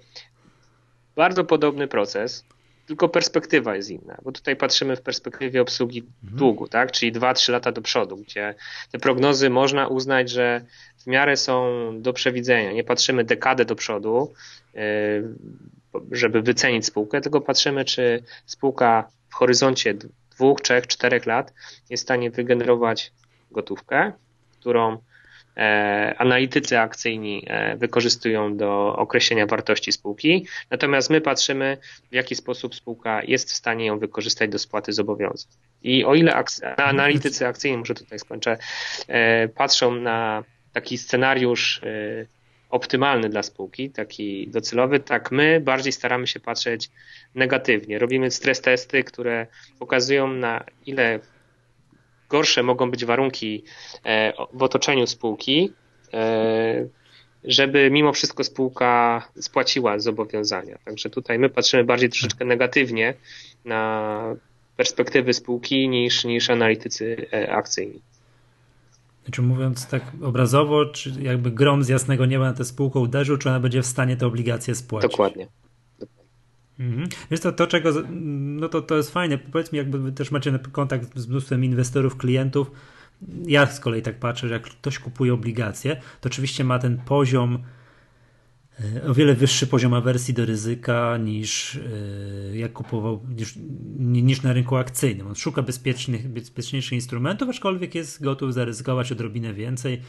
[1.15, 2.45] bardzo podobny proces
[2.91, 6.39] tylko perspektywa jest inna, bo tutaj patrzymy w perspektywie obsługi mhm.
[6.39, 6.91] długu, tak?
[6.91, 8.55] czyli 2-3 lata do przodu, gdzie
[8.91, 10.61] te prognozy można uznać, że
[10.97, 11.65] w miarę są
[12.01, 12.71] do przewidzenia.
[12.71, 14.33] Nie patrzymy dekadę do przodu,
[14.75, 14.79] e,
[16.11, 20.09] żeby wycenić spółkę, tylko patrzymy, czy spółka w horyzoncie 2,
[20.63, 21.53] 3, 4 lat
[21.89, 23.11] jest w stanie wygenerować
[23.51, 24.11] gotówkę,
[24.59, 24.97] którą
[26.17, 31.77] analitycy akcyjni e, wykorzystują do określenia wartości spółki, natomiast my patrzymy,
[32.11, 35.51] w jaki sposób spółka jest w stanie ją wykorzystać do spłaty zobowiązań.
[35.83, 36.43] I o ile
[36.77, 38.57] analitycy akcyjni, może tutaj skończę,
[39.07, 41.81] e, patrzą na taki scenariusz
[42.69, 46.89] optymalny dla spółki, taki docelowy, tak my bardziej staramy się patrzeć
[47.35, 47.99] negatywnie.
[47.99, 49.47] Robimy stres testy, które
[49.79, 51.19] pokazują na ile
[52.31, 53.63] gorsze mogą być warunki
[54.05, 55.73] e, w otoczeniu spółki,
[56.13, 56.87] e,
[57.43, 60.77] żeby mimo wszystko spółka spłaciła zobowiązania.
[60.85, 63.13] Także tutaj my patrzymy bardziej troszeczkę negatywnie
[63.65, 64.35] na
[64.77, 68.01] perspektywy spółki niż, niż analitycy e, akcyjni.
[69.23, 73.49] Znaczy mówiąc tak obrazowo, czy jakby grom z jasnego nieba na tę spółkę uderzył, czy
[73.49, 75.11] ona będzie w stanie te obligacje spłacić?
[75.11, 75.47] Dokładnie.
[76.81, 77.09] Mhm.
[77.31, 79.37] Wiesz to, to czego, no to, to jest fajne.
[79.37, 82.71] Powiedz mi, jakby też macie kontakt z mnóstwem inwestorów, klientów.
[83.45, 87.59] Ja z kolei tak patrzę, że jak ktoś kupuje obligacje, to oczywiście ma ten poziom,
[88.79, 93.53] e, o wiele wyższy poziom awersji do ryzyka niż e, jak kupował, niż,
[93.99, 95.27] niż na rynku akcyjnym.
[95.27, 100.01] On szuka bezpiecznych, bezpieczniejszych instrumentów, aczkolwiek jest gotów zaryzykować odrobinę więcej.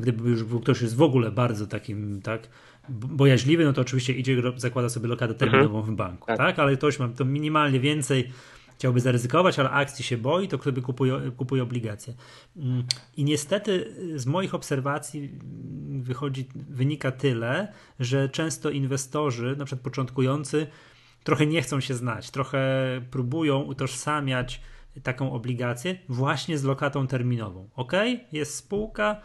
[0.00, 2.48] Gdyby już był ktoś jest w ogóle bardzo takim, tak,
[2.88, 5.94] bojaźliwy, no to oczywiście idzie, zakłada sobie lokadę terminową mhm.
[5.94, 6.38] w banku, tak.
[6.38, 6.58] tak?
[6.58, 8.30] Ale ktoś ma to minimalnie więcej,
[8.78, 12.14] chciałby zaryzykować, ale akcji się boi, to wtedy kupuje, kupuje obligacje.
[12.56, 12.84] Mm,
[13.16, 15.38] I niestety z moich obserwacji
[16.00, 20.66] wychodzi, wynika tyle, że często inwestorzy, na przykład początkujący,
[21.24, 22.60] trochę nie chcą się znać, trochę
[23.10, 24.60] próbują utożsamiać
[25.02, 27.68] taką obligację właśnie z lokatą terminową.
[27.74, 27.92] Ok,
[28.32, 29.20] jest spółka,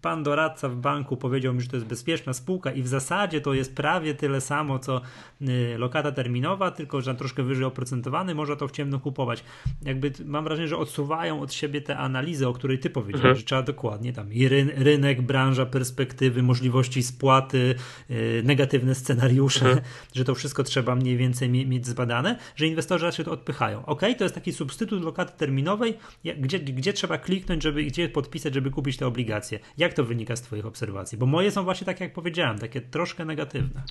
[0.00, 3.54] pan doradca w banku powiedział mi, że to jest bezpieczna spółka i w zasadzie to
[3.54, 5.00] jest prawie tyle samo, co
[5.42, 9.44] y, lokata terminowa, tylko że troszkę wyżej oprocentowany, można to w ciemno kupować.
[9.82, 13.36] Jakby mam wrażenie, że odsuwają od siebie te analizy, o której ty powiedziałeś, mhm.
[13.36, 17.74] że trzeba dokładnie tam i rynek, branża, perspektywy, możliwości spłaty,
[18.10, 19.86] y, negatywne scenariusze, mhm.
[20.16, 23.86] że to wszystko trzeba mniej więcej mieć zbadane, że inwestorzy raczej to odpychają.
[23.86, 25.98] Ok, to jest taki substytut lokaty terminowej,
[26.38, 29.49] gdzie, gdzie trzeba kliknąć, żeby gdzie podpisać, żeby kupić te obligacje.
[29.78, 31.18] Jak to wynika z Twoich obserwacji?
[31.18, 33.82] Bo moje są właśnie tak, jak powiedziałem, takie troszkę negatywne.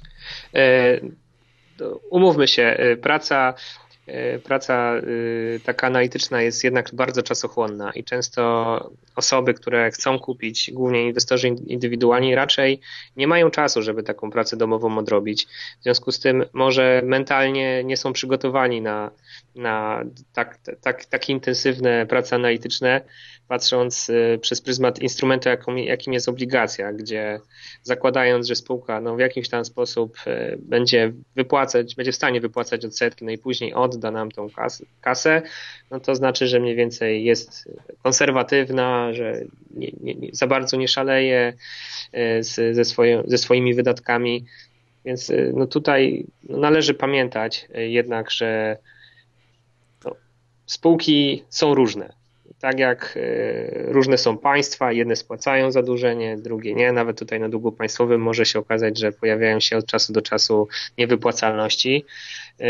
[0.56, 1.00] E,
[2.10, 3.54] umówmy się, e, praca
[4.08, 4.93] e, praca
[5.65, 12.36] taka analityczna jest jednak bardzo czasochłonna i często osoby, które chcą kupić, głównie inwestorzy indywidualni,
[12.36, 12.80] raczej
[13.17, 15.48] nie mają czasu, żeby taką pracę domową odrobić.
[15.80, 19.12] W związku z tym może mentalnie nie są przygotowani na,
[19.56, 23.02] na tak, tak, takie intensywne prace analityczne,
[23.49, 27.39] patrząc y, przez pryzmat instrumentu, jakim jest obligacja, gdzie
[27.83, 32.85] zakładając, że spółka no, w jakiś tam sposób y, będzie wypłacać, będzie w stanie wypłacać
[32.85, 34.47] odsetki, no i później odda nam tą
[35.01, 35.41] kasę,
[35.91, 37.69] no to znaczy, że mniej więcej jest
[38.03, 41.53] konserwatywna, że nie, nie, nie, za bardzo nie szaleje
[42.13, 44.45] y, z, ze, swoje, ze swoimi wydatkami.
[45.05, 48.77] Więc no tutaj należy pamiętać jednak, że
[50.05, 50.15] no,
[50.65, 52.18] spółki są różne
[52.60, 56.91] tak jak e, różne są państwa, jedne spłacają zadłużenie, drugie nie.
[56.91, 60.67] Nawet tutaj na długu państwowym może się okazać, że pojawiają się od czasu do czasu
[60.98, 62.06] niewypłacalności.
[62.60, 62.65] E,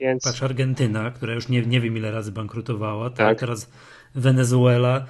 [0.00, 0.24] więc...
[0.24, 3.16] Patrz, Argentyna, która już nie, nie wiem ile razy bankrutowała, tak?
[3.16, 3.40] tak.
[3.40, 3.70] Teraz
[4.14, 5.06] Wenezuela.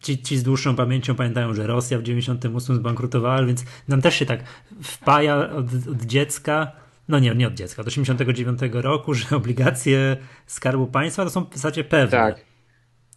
[0.00, 4.26] Ci, ci z dłuższą pamięcią pamiętają, że Rosja w 98 zbankrutowała, więc nam też się
[4.26, 4.40] tak
[4.82, 6.72] wpaja od, od dziecka,
[7.08, 11.54] no nie, nie od dziecka, od 89 roku, że obligacje Skarbu Państwa to są w
[11.54, 12.18] zasadzie pewne.
[12.18, 12.51] Tak.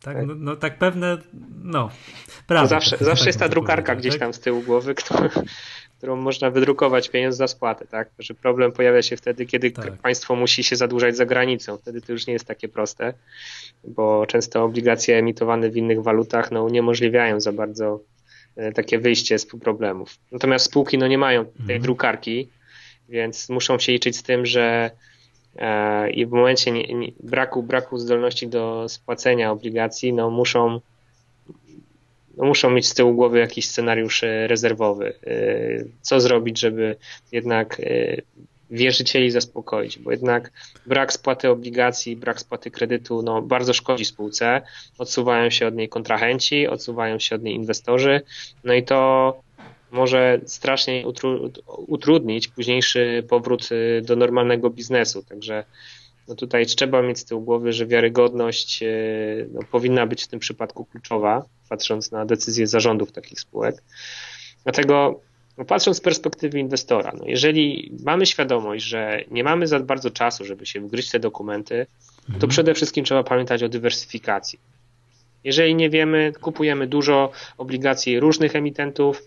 [0.06, 1.18] Tak, tak, no, no tak pewne,
[1.64, 1.90] no.
[2.48, 4.20] Prawda, zawsze tak, zawsze tak jest ta drukarka gdzieś tak?
[4.20, 5.30] tam z tyłu głowy, którą,
[5.98, 8.10] którą można wydrukować pieniądze za spłatę, tak?
[8.20, 9.98] Że problem pojawia się wtedy, kiedy tak.
[9.98, 11.78] państwo musi się zadłużać za granicą.
[11.78, 13.14] Wtedy to już nie jest takie proste,
[13.84, 18.00] bo często obligacje emitowane w innych walutach no, uniemożliwiają za bardzo
[18.56, 20.18] e, takie wyjście z problemów.
[20.32, 21.82] Natomiast spółki no, nie mają tej mhm.
[21.82, 22.50] drukarki,
[23.10, 24.92] więc muszą się liczyć z tym, że
[26.14, 30.80] i w momencie nie, nie, braku, braku zdolności do spłacenia obligacji, no muszą,
[32.38, 35.14] no muszą mieć z tyłu głowy jakiś scenariusz e, rezerwowy.
[35.28, 35.36] E,
[36.02, 36.96] co zrobić, żeby
[37.32, 37.82] jednak
[38.72, 40.52] wierzycieli zaspokoić, bo jednak
[40.86, 44.62] brak spłaty obligacji, brak spłaty kredytu no, bardzo szkodzi spółce.
[44.98, 48.22] Odsuwają się od niej kontrahenci, odsuwają się od niej inwestorzy,
[48.64, 49.40] no i to
[49.96, 51.04] może strasznie
[51.88, 55.24] utrudnić późniejszy powrót y, do normalnego biznesu.
[55.24, 55.64] Także
[56.28, 60.40] no tutaj trzeba mieć z tyłu głowy, że wiarygodność y, no, powinna być w tym
[60.40, 63.84] przypadku kluczowa, patrząc na decyzje zarządów takich spółek.
[64.64, 65.20] Dlatego
[65.58, 70.46] no, patrząc z perspektywy inwestora, no, jeżeli mamy świadomość, że nie mamy za bardzo czasu,
[70.46, 71.88] żeby się wgryźć te dokumenty,
[72.28, 72.50] to mhm.
[72.50, 74.60] przede wszystkim trzeba pamiętać o dywersyfikacji.
[75.44, 79.24] Jeżeli nie wiemy, kupujemy dużo obligacji różnych emitentów,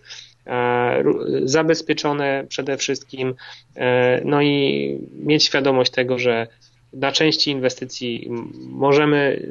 [1.43, 3.35] zabezpieczone przede wszystkim,
[3.75, 6.47] e, no i mieć świadomość tego, że
[6.93, 8.29] na części inwestycji
[8.69, 9.47] możemy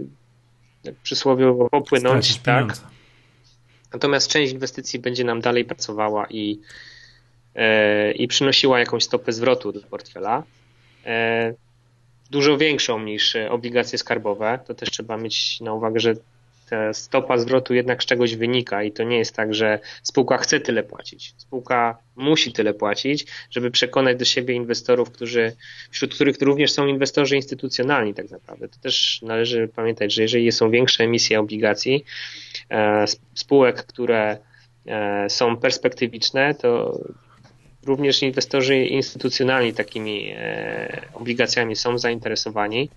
[1.03, 2.75] przysłowiowo popłynąć, tak?
[3.93, 6.61] Natomiast część inwestycji będzie nam dalej pracowała i,
[7.55, 10.43] e, i przynosiła jakąś stopę zwrotu do portfela.
[12.31, 14.59] Dużo większą niż obligacje skarbowe.
[14.67, 16.15] To też trzeba mieć na uwadze, że
[16.93, 20.83] stopa zwrotu jednak z czegoś wynika i to nie jest tak, że spółka chce tyle
[20.83, 21.35] płacić.
[21.37, 25.53] Spółka musi tyle płacić, żeby przekonać do siebie inwestorów, którzy,
[25.91, 28.69] wśród których również są inwestorzy instytucjonalni tak naprawdę.
[28.69, 32.05] To też należy pamiętać, że jeżeli są większe emisje obligacji,
[32.71, 33.05] e,
[33.35, 34.39] spółek, które
[34.87, 37.01] e, są perspektywiczne, to
[37.87, 42.91] również inwestorzy instytucjonalni takimi e, obligacjami są zainteresowani.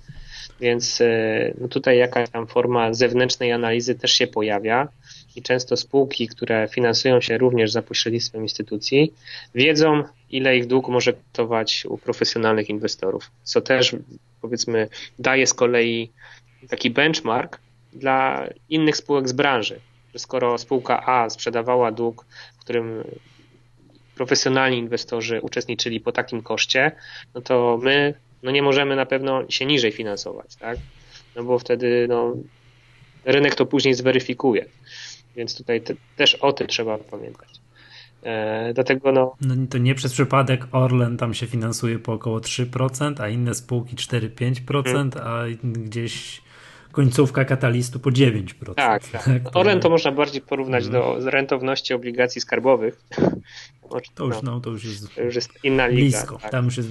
[0.59, 4.87] Więc e, no tutaj jakaś tam forma zewnętrznej analizy też się pojawia
[5.35, 9.13] i często spółki, które finansują się również za pośrednictwem instytucji,
[9.55, 13.95] wiedzą, ile ich dług może kosztować u profesjonalnych inwestorów, co też
[14.41, 14.87] powiedzmy
[15.19, 16.09] daje z kolei
[16.69, 17.59] taki benchmark
[17.93, 19.79] dla innych spółek z branży.
[20.17, 22.25] Skoro spółka A sprzedawała dług,
[22.57, 23.03] w którym
[24.15, 26.91] profesjonalni inwestorzy uczestniczyli po takim koszcie,
[27.33, 30.77] no to my no nie możemy na pewno się niżej finansować, tak?
[31.35, 32.33] No bo wtedy no,
[33.25, 34.65] rynek to później zweryfikuje.
[35.35, 37.49] Więc tutaj te, też o tym trzeba pamiętać.
[38.23, 39.35] E, dlatego no...
[39.41, 39.55] no.
[39.69, 44.83] To nie przez przypadek Orlen tam się finansuje po około 3%, a inne spółki 4-5%,
[44.83, 45.11] hmm.
[45.23, 46.41] a gdzieś
[46.91, 48.73] końcówka katalistu po 9%.
[48.75, 49.23] Tak, tak.
[49.23, 51.21] tak Orlen to można bardziej porównać hmm.
[51.21, 53.01] do rentowności obligacji skarbowych.
[54.15, 56.01] To już, no, to już, jest, to już jest inna liga.
[56.01, 56.51] Blisko, tak.
[56.51, 56.89] tam już jest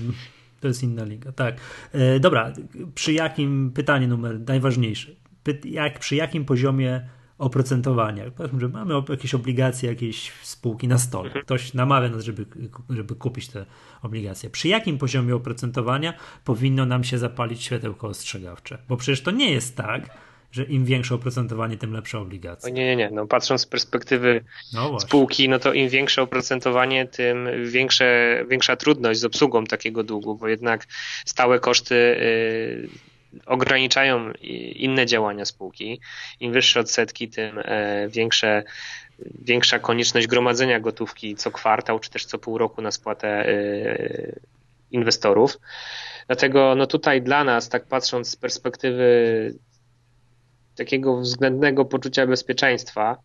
[0.60, 1.56] to jest inna liga, tak.
[1.92, 2.52] E, dobra,
[2.94, 5.10] przy jakim, pytanie numer najważniejsze,
[5.42, 8.30] Py, jak, przy jakim poziomie oprocentowania.
[8.30, 11.26] Powiedzmy, że mamy jakieś obligacje, jakieś spółki na stole.
[11.26, 11.44] Mhm.
[11.44, 12.46] Ktoś namawia nas, żeby,
[12.90, 13.66] żeby kupić te
[14.02, 14.50] obligacje.
[14.50, 18.78] Przy jakim poziomie oprocentowania powinno nam się zapalić światełko ostrzegawcze?
[18.88, 20.10] Bo przecież to nie jest tak,
[20.52, 22.72] że im większe oprocentowanie, tym lepsze obligacje.
[22.72, 23.10] nie, nie, nie.
[23.10, 29.20] No, patrząc z perspektywy no spółki, no to im większe oprocentowanie, tym większe, większa trudność
[29.20, 30.86] z obsługą takiego długu, bo jednak
[31.24, 32.88] stałe koszty yy,
[33.46, 34.32] ograniczają
[34.74, 36.00] inne działania spółki.
[36.40, 38.62] Im wyższe odsetki, tym e, większe,
[39.18, 44.32] większa konieczność gromadzenia gotówki co kwartał, czy też co pół roku na spłatę e,
[44.90, 45.58] inwestorów.
[46.26, 49.54] Dlatego no tutaj dla nas, tak patrząc z perspektywy
[50.76, 53.16] takiego względnego poczucia bezpieczeństwa,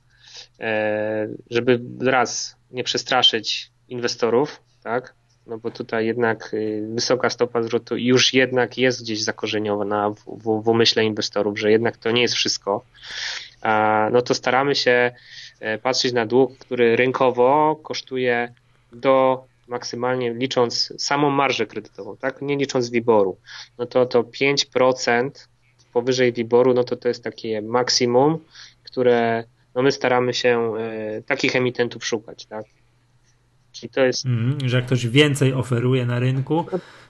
[0.60, 5.14] e, żeby raz nie przestraszyć inwestorów, tak?
[5.48, 10.64] no bo tutaj jednak y, wysoka stopa zwrotu już jednak jest gdzieś zakorzeniowana w, w,
[10.64, 12.86] w umyśle inwestorów, że jednak to nie jest wszystko,
[14.12, 15.12] no to staramy się
[15.60, 18.54] e, patrzeć na dług, który rynkowo kosztuje
[18.92, 22.42] do maksymalnie licząc samą marżę kredytową, tak?
[22.42, 23.38] Nie licząc WIBORu.
[23.78, 25.30] No to to 5%
[25.96, 28.38] powyżej WIBORu, no to to jest takie maksimum,
[28.84, 29.44] które
[29.76, 32.66] no my staramy się e, takich emitentów szukać, tak?
[33.72, 34.26] Czyli to jest.
[34.26, 36.66] Mm, że jak ktoś więcej oferuje na rynku,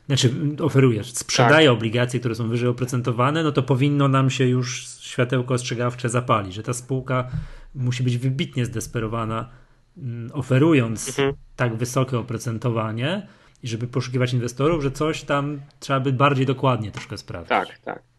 [0.08, 1.78] znaczy oferuje, sprzedaje tak.
[1.78, 6.63] obligacje, które są wyżej oprocentowane, no to powinno nam się już światełko ostrzegawcze zapalić, że
[6.63, 7.28] ta spółka
[7.76, 9.50] musi być wybitnie zdesperowana,
[9.98, 11.34] mm, oferując mhm.
[11.56, 13.28] tak wysokie oprocentowanie
[13.63, 17.50] i żeby poszukiwać inwestorów, że coś tam trzeba by bardziej dokładnie troszkę sprawdzić.
[17.50, 18.14] Tak, tak.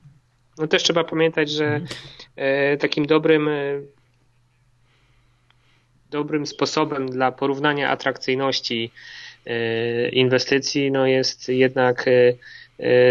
[0.58, 1.86] No też trzeba pamiętać, że mhm.
[2.36, 3.80] E, takim dobrym e,
[6.10, 8.90] dobrym sposobem dla porównania atrakcyjności
[9.46, 12.04] e, inwestycji no jest jednak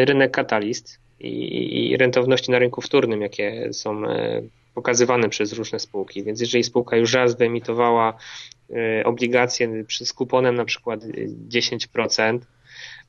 [0.05, 4.01] rynek katalist i rentowności na rynku wtórnym, jakie są
[4.75, 6.23] pokazywane przez różne spółki.
[6.23, 8.17] Więc jeżeli spółka już raz wyemitowała
[9.05, 10.99] obligacje z kuponem na przykład
[11.49, 12.39] 10%,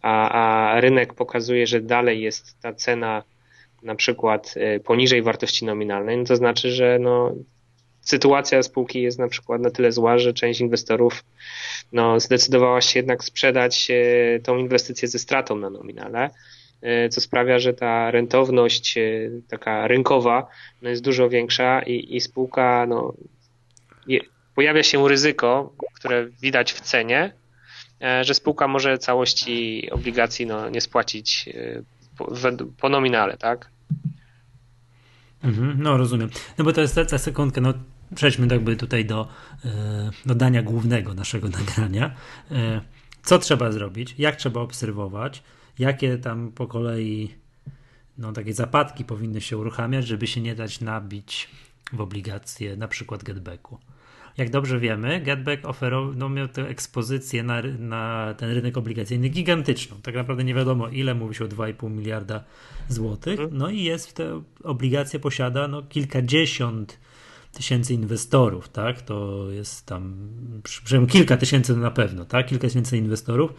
[0.02, 3.22] a, a rynek pokazuje, że dalej jest ta cena
[3.86, 7.34] na przykład poniżej wartości nominalnej, no to znaczy, że no,
[8.06, 11.24] sytuacja spółki jest na przykład na tyle zła, że część inwestorów
[11.92, 16.30] no, zdecydowała się jednak sprzedać e, tą inwestycję ze stratą na nominale,
[16.82, 20.46] e, co sprawia, że ta rentowność e, taka rynkowa
[20.82, 23.14] no, jest dużo większa i, i spółka, no,
[24.06, 24.20] je,
[24.54, 27.32] pojawia się ryzyko, które widać w cenie,
[28.22, 31.48] że spółka może całości obligacji no, nie spłacić
[32.18, 32.30] po,
[32.80, 33.70] po nominale, tak?
[35.46, 36.30] Mhm, no rozumiem.
[36.58, 37.74] No bo to jest ta sekundkę, no
[38.14, 39.28] przejdźmy jakby tutaj do,
[39.64, 42.14] e, do dania głównego naszego nagrania.
[42.50, 42.80] E,
[43.22, 45.42] co trzeba zrobić, jak trzeba obserwować,
[45.78, 47.34] jakie tam po kolei
[48.18, 51.48] no, takie zapadki powinny się uruchamiać, żeby się nie dać nabić
[51.92, 53.78] w obligacje na przykład getbacku.
[54.38, 59.96] Jak dobrze wiemy, Getback oferował, miał tę ekspozycję na, na ten rynek obligacyjny gigantyczną.
[60.02, 62.44] Tak naprawdę nie wiadomo ile, mówi się o 2,5 miliarda
[62.88, 63.40] złotych.
[63.40, 63.58] Mhm.
[63.58, 66.98] No i jest, te obligacje posiada no, kilkadziesiąt
[67.52, 69.02] tysięcy inwestorów, tak?
[69.02, 70.28] To jest tam
[70.62, 72.46] przynajmniej kilka tysięcy na pewno, tak?
[72.46, 73.52] Kilka tysięcy inwestorów.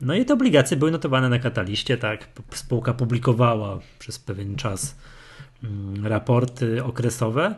[0.00, 2.28] No i te obligacje były notowane na kataliście, tak?
[2.50, 4.96] Spółka publikowała przez pewien czas
[5.64, 7.54] mm, raporty okresowe.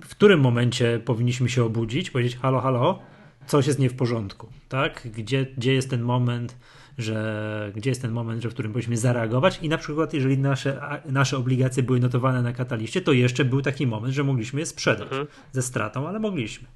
[0.00, 2.98] W którym momencie powinniśmy się obudzić, powiedzieć: halo, halo,
[3.46, 5.08] coś jest nie w porządku, tak?
[5.16, 6.56] Gdzie, gdzie jest ten moment,
[6.98, 10.80] że gdzie jest ten moment, że w którym powinniśmy zareagować i na przykład jeżeli nasze,
[11.04, 15.08] nasze obligacje były notowane na kataliście, to jeszcze był taki moment, że mogliśmy je sprzedać
[15.08, 15.26] mhm.
[15.52, 16.68] ze stratą, ale mogliśmy.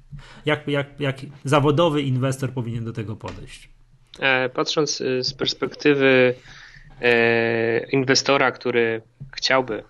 [0.45, 3.69] Jak, jak, jak zawodowy inwestor powinien do tego podejść?
[4.19, 6.35] E, patrząc y, z perspektywy
[7.01, 9.01] e, inwestora, który
[9.35, 9.83] chciałby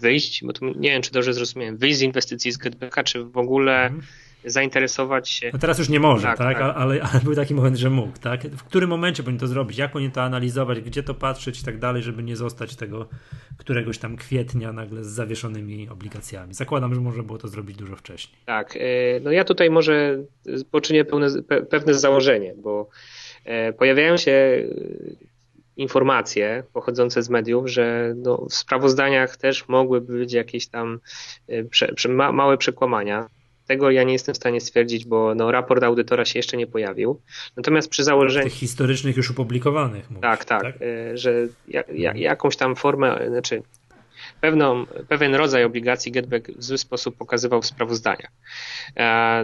[0.00, 3.38] wyjść, bo to nie wiem, czy dobrze zrozumiałem, wyjść z inwestycji z Getbacka, czy w
[3.38, 4.02] ogóle mhm
[4.44, 5.50] zainteresować się.
[5.52, 6.38] No teraz już nie może, tak?
[6.38, 6.58] tak?
[6.58, 6.76] tak.
[6.76, 8.42] Ale, ale, był taki moment, że mógł, tak?
[8.42, 9.78] W którym momencie powinien to zrobić?
[9.78, 10.80] Jak powinien to analizować?
[10.80, 13.08] Gdzie to patrzeć i tak dalej, żeby nie zostać tego
[13.56, 16.54] któregoś tam kwietnia nagle z zawieszonymi obligacjami?
[16.54, 18.38] Zakładam, że może było to zrobić dużo wcześniej.
[18.46, 18.76] Tak.
[18.76, 18.80] E,
[19.20, 20.18] no ja tutaj może
[20.70, 21.28] poczynię pełne,
[21.70, 22.88] pewne założenie, bo
[23.44, 24.64] e, pojawiają się e,
[25.80, 31.00] informacje pochodzące z mediów, że no, w sprawozdaniach też mogłyby być jakieś tam
[31.70, 33.28] prze, prze, ma, małe przekłamania.
[33.66, 37.20] Tego ja nie jestem w stanie stwierdzić, bo no, raport audytora się jeszcze nie pojawił.
[37.56, 38.44] Natomiast przy założeniu.
[38.44, 40.10] Tych historycznych już opublikowanych.
[40.10, 43.62] Mówisz, tak, tak, tak, e, że ja, ja, jakąś tam formę, znaczy
[44.40, 48.30] pewną, pewien rodzaj obligacji Getback w zły sposób pokazywał w sprawozdaniach.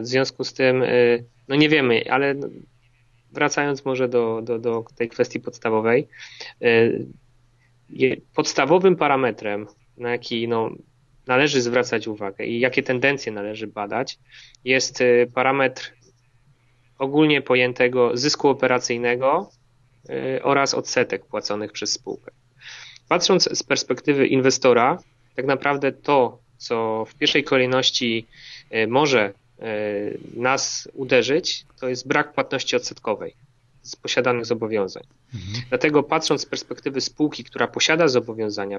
[0.03, 0.85] W związku z tym,
[1.49, 2.35] no nie wiemy, ale
[3.33, 6.09] wracając może do, do, do tej kwestii podstawowej,
[8.35, 9.67] podstawowym parametrem,
[9.97, 10.71] na jaki no,
[11.27, 14.19] należy zwracać uwagę i jakie tendencje należy badać,
[14.65, 15.03] jest
[15.35, 15.93] parametr
[16.99, 19.51] ogólnie pojętego zysku operacyjnego
[20.11, 22.31] y, oraz odsetek płaconych przez spółkę.
[23.09, 24.99] Patrząc z perspektywy inwestora,
[25.37, 28.27] tak naprawdę to, co w pierwszej kolejności
[28.89, 29.33] może
[30.37, 33.35] nas uderzyć, to jest brak płatności odsetkowej
[33.87, 35.03] z posiadanych zobowiązań.
[35.35, 35.63] Mhm.
[35.69, 38.79] Dlatego patrząc z perspektywy spółki, która posiada zobowiązania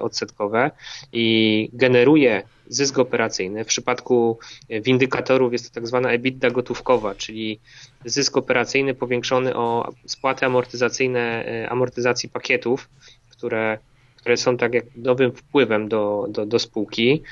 [0.00, 0.70] odsetkowe
[1.12, 3.64] i generuje zysk operacyjny.
[3.64, 4.38] W przypadku
[4.70, 7.60] windykatorów jest to tak zwana EBITDA gotówkowa, czyli
[8.04, 12.88] zysk operacyjny powiększony o spłaty amortyzacyjne e, amortyzacji pakietów,
[13.30, 13.78] które,
[14.16, 17.22] które są tak jak nowym wpływem do, do, do spółki.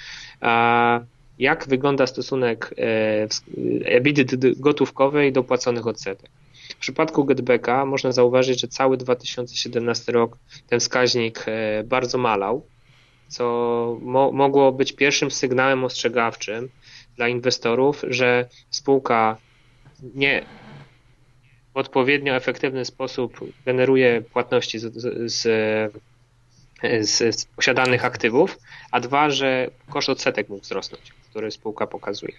[0.41, 1.01] A
[1.39, 3.28] jak wygląda stosunek e,
[3.84, 6.30] EBITDA gotówkowej do płaconych odsetek?
[6.70, 12.66] W przypadku Getbacka można zauważyć, że cały 2017 rok ten wskaźnik e, bardzo malał
[13.28, 16.68] co mo mogło być pierwszym sygnałem ostrzegawczym
[17.16, 19.37] dla inwestorów, że spółka
[20.14, 20.45] nie
[21.74, 25.47] w odpowiednio efektywny sposób generuje płatności z, z, z,
[27.00, 28.58] z posiadanych aktywów,
[28.90, 32.32] a dwa, że koszt odsetek mógł wzrosnąć, który spółka pokazuje.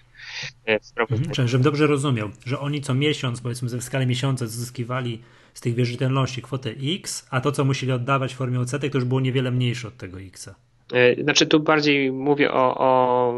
[0.68, 5.22] E, mhm, czyli żebym dobrze rozumiał, że oni co miesiąc, powiedzmy w skali miesiąca zyskiwali
[5.54, 9.06] z tych wierzytelności kwotę X, a to, co musieli oddawać w formie odsetek, to już
[9.06, 10.50] było niewiele mniejsze od tego X.
[10.94, 13.34] E, znaczy tu bardziej mówię o, o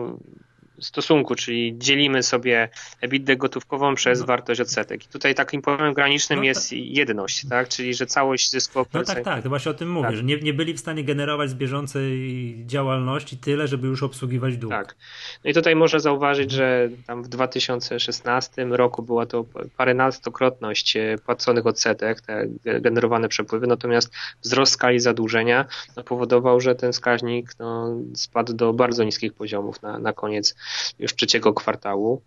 [0.82, 2.70] stosunku, czyli dzielimy sobie
[3.02, 4.26] EBITDA gotówkową przez no.
[4.26, 5.06] wartość odsetek.
[5.06, 7.70] I tutaj takim poziomem granicznym no, jest jedność, tak?
[7.70, 10.16] Czyli, że całość zysku No tak, tak, to właśnie o tym mówię, tak.
[10.16, 14.74] że nie, nie byli w stanie generować z bieżącej działalności tyle, żeby już obsługiwać dług.
[14.74, 14.96] Tak.
[15.44, 19.46] No i tutaj można zauważyć, że tam w 2016 roku była to
[19.78, 22.48] parynastokrotność e, płaconych odsetek, te
[22.82, 24.12] generowane przepływy, natomiast
[24.42, 25.66] wzrost skali zadłużenia
[25.98, 30.56] no, powodował, że ten wskaźnik no, spadł do bardzo niskich poziomów na, na koniec
[31.00, 32.22] już trzeciego kwartału.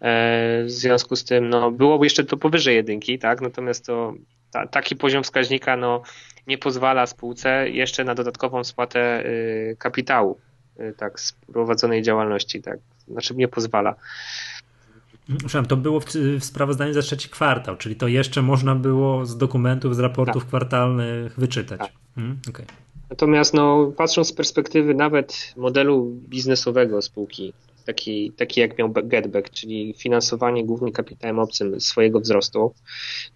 [0.00, 3.40] E, w związku z tym no, byłoby jeszcze to powyżej jedynki, tak?
[3.40, 4.14] natomiast to
[4.50, 6.02] ta, taki poziom wskaźnika no,
[6.46, 10.38] nie pozwala spółce jeszcze na dodatkową spłatę y, kapitału
[10.80, 12.62] y, tak, z prowadzonej działalności.
[12.62, 12.78] Tak?
[13.08, 13.94] Znaczy nie pozwala.
[15.28, 16.04] Przepraszam, to było w,
[16.40, 20.48] w, sprawozdaniu za trzeci kwartał, czyli to jeszcze można było z dokumentów, z raportów tak.
[20.48, 21.78] kwartalnych wyczytać.
[21.78, 21.90] Tak.
[22.14, 22.66] Hmm, okay.
[23.10, 27.52] Natomiast no, patrząc z perspektywy nawet modelu biznesowego spółki,
[27.84, 32.74] taki, taki jak miał Getback, czyli finansowanie głównie kapitałem obcym swojego wzrostu,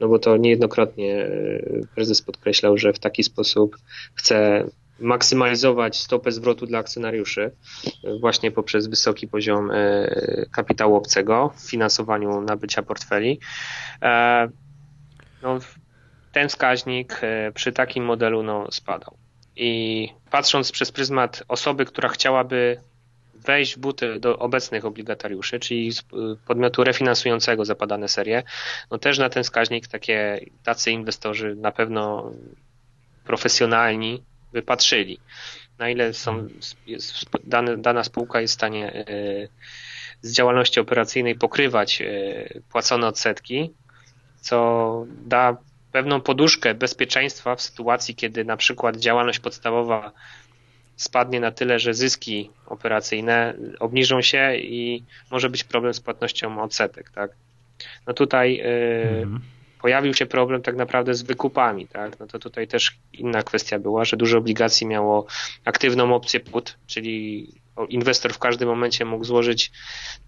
[0.00, 1.60] no bo to niejednokrotnie e,
[1.94, 3.76] prezes podkreślał, że w taki sposób
[4.14, 4.64] chce
[4.98, 7.42] maksymalizować stopę zwrotu dla akcjonariuszy
[8.04, 13.40] e, właśnie poprzez wysoki poziom e, kapitału obcego w finansowaniu nabycia portfeli.
[15.42, 15.58] No,
[16.32, 17.20] ten wskaźnik
[17.54, 19.16] przy takim modelu no, spadał.
[19.56, 22.80] I patrząc przez pryzmat osoby, która chciałaby
[23.44, 25.92] wejść w buty do obecnych obligatariuszy, czyli
[26.46, 28.42] podmiotu refinansującego zapadane serie,
[28.90, 32.32] no też na ten wskaźnik takie tacy inwestorzy na pewno
[33.24, 34.22] profesjonalni
[34.52, 35.18] wypatrzyli.
[35.78, 36.48] Na ile są,
[36.86, 39.04] jest, dane, dana spółka jest w stanie e,
[40.22, 42.06] z działalności operacyjnej pokrywać e,
[42.72, 43.70] płacone odsetki,
[44.40, 45.56] co da
[45.92, 50.12] pewną poduszkę bezpieczeństwa w sytuacji, kiedy na przykład działalność podstawowa
[50.96, 57.10] spadnie na tyle, że zyski operacyjne obniżą się i może być problem z płatnością odsetek,
[57.10, 57.30] tak?
[58.06, 59.40] No tutaj mhm.
[59.82, 62.20] pojawił się problem tak naprawdę z wykupami, tak?
[62.20, 65.26] No to tutaj też inna kwestia była, że dużo obligacji miało
[65.64, 67.48] aktywną opcję put, czyli
[67.88, 69.72] inwestor w każdym momencie mógł złożyć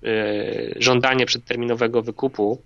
[0.05, 2.63] y, żądanie przedterminowego wykupu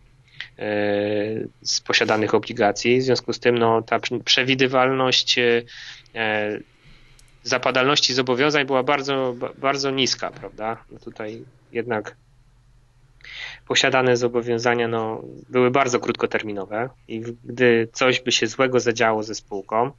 [0.59, 2.99] y, z posiadanych obligacji.
[2.99, 5.39] W związku z tym no, ta przewidywalność
[7.43, 10.77] zapadalności zobowiązań była bardzo, bardzo niska, prawda?
[10.91, 12.17] No tutaj jednak
[13.71, 19.91] posiadane zobowiązania no, były bardzo krótkoterminowe i gdy coś by się złego zadziało ze spółką,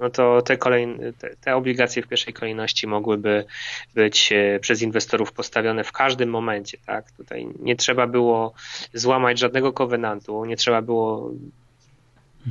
[0.00, 3.44] no to te, kolejne, te, te, obligacje w pierwszej kolejności mogłyby
[3.94, 6.78] być e, przez inwestorów postawione w każdym momencie.
[6.86, 7.12] Tak?
[7.12, 8.52] Tutaj nie trzeba było
[8.94, 11.30] złamać żadnego kowenantu, nie trzeba było.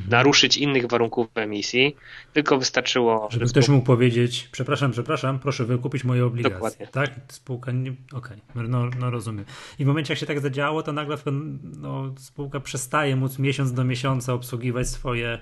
[0.10, 1.96] Naruszyć innych warunków emisji,
[2.34, 3.28] tylko wystarczyło.
[3.32, 6.56] Żeby ktoś mógł powiedzieć, przepraszam, przepraszam, proszę wykupić moje obligacje.
[6.56, 6.88] Dokładnie.
[6.88, 7.12] Tak?
[7.28, 7.92] Spółka nie.
[8.14, 8.68] Okej, okay.
[8.68, 9.46] no, no rozumiem.
[9.80, 11.18] I w momencie, jak się tak zadziało, to nagle
[11.64, 15.40] no, spółka przestaje móc miesiąc do miesiąca obsługiwać swoje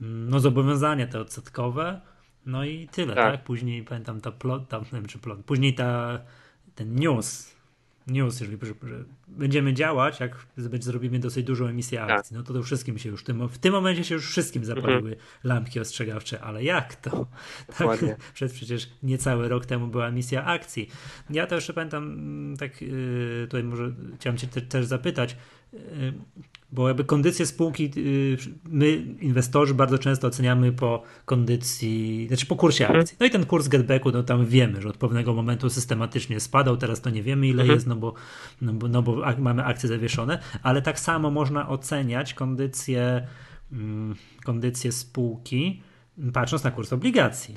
[0.00, 2.00] mm, no, zobowiązania te odsetkowe.
[2.46, 3.32] No i tyle, tak?
[3.32, 3.44] tak?
[3.44, 6.20] Później pamiętam ta plot, tam, nie wiem czy plot, później ta,
[6.74, 7.55] ten news,
[8.06, 10.46] news, jeżeli że będziemy działać, jak
[10.80, 12.10] zrobimy dosyć dużą emisję tak.
[12.10, 14.64] akcji, no to to wszystkim się już, w tym, w tym momencie się już wszystkim
[14.64, 15.16] zapaliły mhm.
[15.44, 17.26] lampki ostrzegawcze, ale jak to?
[17.78, 18.00] Tak,
[18.34, 20.88] przed przecież niecały rok temu była emisja akcji.
[21.30, 25.36] Ja to jeszcze pamiętam, mm, tak yy, tutaj może chciałem cię też zapytać,
[26.72, 28.36] bo jakby kondycję spółki y,
[28.68, 33.00] my, inwestorzy, bardzo często oceniamy po kondycji, znaczy po kursie mhm.
[33.00, 33.16] akcji.
[33.20, 37.00] No i ten kurs getbacku, no tam wiemy, że od pewnego momentu systematycznie spadał, teraz
[37.00, 37.76] to nie wiemy ile mhm.
[37.76, 38.14] jest, no bo,
[38.60, 43.26] no bo, no bo mamy akcje zawieszone, ale tak samo można oceniać kondycję,
[43.72, 44.14] mm,
[44.44, 45.82] kondycję spółki
[46.32, 47.54] patrząc na kurs obligacji.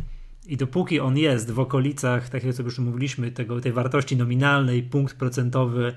[0.47, 4.83] I dopóki on jest w okolicach, tak jak sobie już mówiliśmy, tego, tej wartości nominalnej,
[4.83, 5.93] punkt procentowy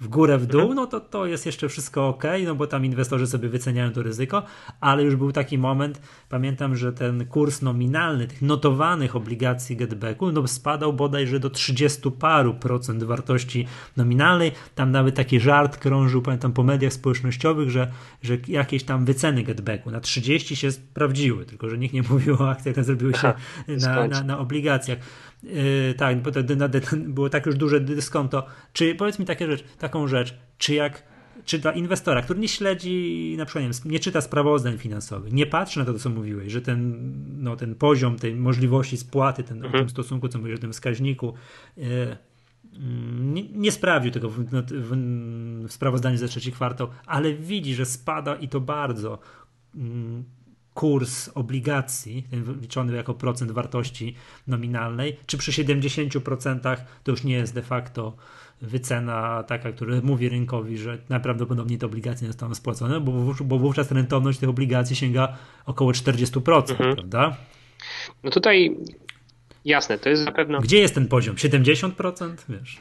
[0.00, 0.76] w górę, w dół, mhm.
[0.76, 4.42] no to to jest jeszcze wszystko ok, no bo tam inwestorzy sobie wyceniają to ryzyko,
[4.80, 10.46] ale już był taki moment, pamiętam, że ten kurs nominalny tych notowanych obligacji getbacku no
[10.46, 13.66] spadał bodajże do 30 paru procent wartości
[13.96, 14.52] nominalnej.
[14.74, 19.90] Tam nawet taki żart krążył, pamiętam, po mediach społecznościowych, że, że jakieś tam wyceny getbacku
[19.90, 23.32] na 30 się sprawdziły, tylko że nikt nie mówił o akcjach, które zrobiły się
[23.68, 24.98] na, na, na obligacjach.
[25.42, 26.40] Yy, tak, bo to
[26.96, 28.46] było tak już duże dyskonto.
[28.72, 31.12] Czy powiedz mi takie rzecz, taką rzecz, czy jak
[31.44, 35.46] czy dla inwestora, który nie śledzi, na przykład nie, wiem, nie czyta sprawozdań finansowych, nie
[35.46, 39.72] patrzy na to, co mówiłeś, że ten, no, ten poziom tej możliwości spłaty, ten, mhm.
[39.72, 41.34] w tym stosunku, co mówisz o tym wskaźniku,
[41.76, 42.16] yy,
[43.20, 44.96] nie, nie, sprawdził tego w, w,
[45.68, 49.18] w, sprawozdaniu za trzeci kwartał, ale widzi, że spada i to bardzo.
[49.74, 49.82] Yy,
[50.74, 52.26] kurs obligacji,
[52.60, 54.14] liczony jako procent wartości
[54.46, 58.16] nominalnej, czy przy 70% to już nie jest de facto
[58.62, 63.90] wycena taka, która mówi rynkowi, że najprawdopodobniej te obligacje nie zostaną spłacone, bo, bo wówczas
[63.90, 66.96] rentowność tych obligacji sięga około 40%, mhm.
[66.96, 67.36] prawda?
[68.24, 68.76] No tutaj
[69.64, 70.60] Jasne, to jest na pewno.
[70.60, 71.36] Gdzie jest ten poziom?
[71.36, 72.36] 70%?
[72.48, 72.78] Wiesz,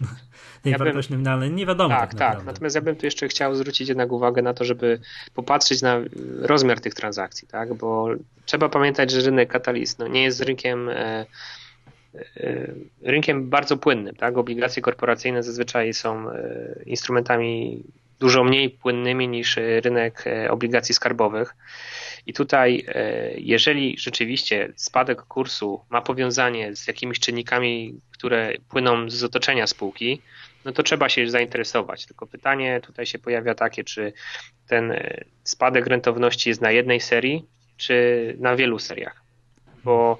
[0.61, 1.17] tej ja wartości bym...
[1.17, 1.95] nominalnej nie wiadomo.
[1.95, 2.45] Tak, tak, tak.
[2.45, 4.99] Natomiast ja bym tu jeszcze chciał zwrócić jednak uwagę na to, żeby
[5.33, 5.99] popatrzeć na
[6.39, 7.73] rozmiar tych transakcji, tak?
[7.73, 8.07] Bo
[8.45, 10.89] trzeba pamiętać, że rynek katalist no, nie jest rynkiem.
[10.89, 11.25] E,
[12.37, 12.67] e,
[13.01, 14.37] rynkiem bardzo płynnym, tak?
[14.37, 17.83] Obligacje korporacyjne zazwyczaj są e, instrumentami
[18.19, 21.55] dużo mniej płynnymi niż rynek obligacji skarbowych.
[22.27, 29.23] I tutaj, e, jeżeli rzeczywiście spadek kursu ma powiązanie z jakimiś czynnikami, które płyną z
[29.23, 30.21] otoczenia spółki,
[30.65, 32.05] no to trzeba się zainteresować.
[32.05, 34.13] Tylko pytanie tutaj się pojawia takie, czy
[34.67, 37.45] ten e, spadek rentowności jest na jednej serii,
[37.77, 39.21] czy na wielu seriach.
[39.83, 40.19] Bo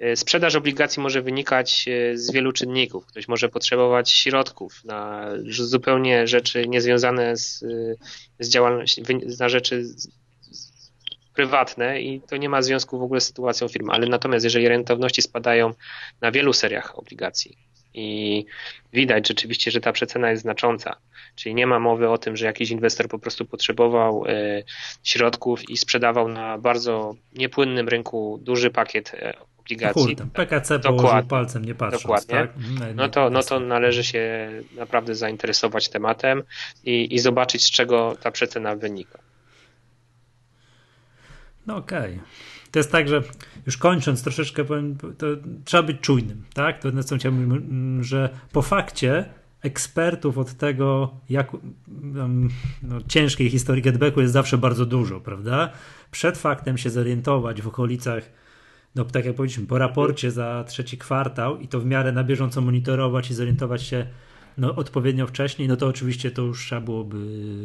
[0.00, 3.06] e, sprzedaż obligacji może wynikać z wielu czynników.
[3.06, 7.64] Ktoś może potrzebować środków na zupełnie rzeczy niezwiązane z,
[8.38, 9.02] z działalnością,
[9.38, 9.84] na rzeczy
[11.34, 13.92] prywatne i to nie ma związku w ogóle z sytuacją firmy.
[13.92, 15.74] Ale natomiast jeżeli rentowności spadają
[16.20, 17.58] na wielu seriach obligacji
[17.94, 18.46] i
[18.92, 20.96] widać rzeczywiście, że ta przecena jest znacząca,
[21.36, 24.62] czyli nie ma mowy o tym, że jakiś inwestor po prostu potrzebował e,
[25.02, 30.02] środków i sprzedawał na bardzo niepłynnym rynku duży pakiet e, obligacji.
[30.02, 32.02] Kurde, PKC położył palcem nie patrząc.
[32.02, 32.34] Dokładnie.
[32.34, 32.50] Tak?
[32.94, 36.42] No, to, no to należy się naprawdę zainteresować tematem
[36.84, 39.23] i, i zobaczyć, z czego ta przecena wynika.
[41.66, 42.14] No okej.
[42.14, 42.26] Okay.
[42.70, 43.22] To jest tak, że
[43.66, 45.26] już kończąc troszeczkę powiem, to
[45.64, 46.80] trzeba być czujnym, tak?
[46.80, 49.24] To co chciałbym, że po fakcie
[49.62, 51.52] ekspertów od tego, jak
[52.82, 55.72] no, ciężkiej historii getbacku jest zawsze bardzo dużo, prawda?
[56.10, 58.30] Przed faktem się zorientować w okolicach,
[58.94, 62.60] no tak jak powiedzieliśmy, po raporcie za trzeci kwartał i to w miarę na bieżąco
[62.60, 64.06] monitorować i zorientować się,
[64.58, 67.16] no, odpowiednio wcześniej, no to oczywiście to już trzeba byłoby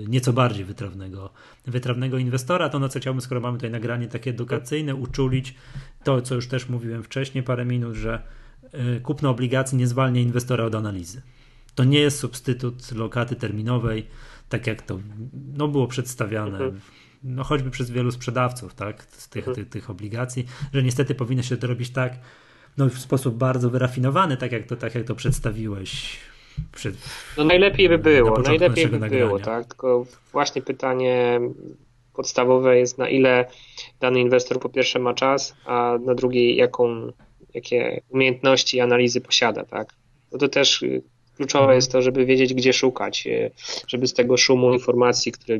[0.07, 1.29] nieco bardziej wytrawnego,
[1.67, 2.69] wytrawnego inwestora.
[2.69, 5.55] To, na co chciałbym, skoro mamy tutaj nagranie takie edukacyjne, uczulić
[6.03, 8.23] to, co już też mówiłem wcześniej, parę minut, że
[8.97, 11.21] y, kupno obligacji nie zwalnia inwestora od analizy.
[11.75, 14.07] To nie jest substytut lokaty terminowej,
[14.49, 14.99] tak jak to
[15.57, 16.57] no, było przedstawiane.
[16.57, 16.79] Mhm.
[17.23, 19.55] No, choćby przez wielu sprzedawców tak, z tych, mhm.
[19.55, 22.19] tych, tych obligacji, że niestety powinno się to robić tak,
[22.77, 26.19] no, w sposób bardzo wyrafinowany, tak jak to, tak jak to przedstawiłeś
[26.71, 26.95] przed,
[27.37, 29.25] no najlepiej by było, najlepiej by nagrania.
[29.25, 29.65] było, tak?
[29.65, 31.39] Tylko właśnie pytanie
[32.13, 33.45] podstawowe jest na ile
[33.99, 37.11] dany inwestor po pierwsze ma czas, a na drugie jaką,
[37.53, 39.93] jakie umiejętności i analizy posiada, tak?
[40.31, 40.83] Bo to też
[41.39, 43.27] kluczowe jest to, żeby wiedzieć, gdzie szukać,
[43.87, 45.59] żeby z tego szumu informacji, który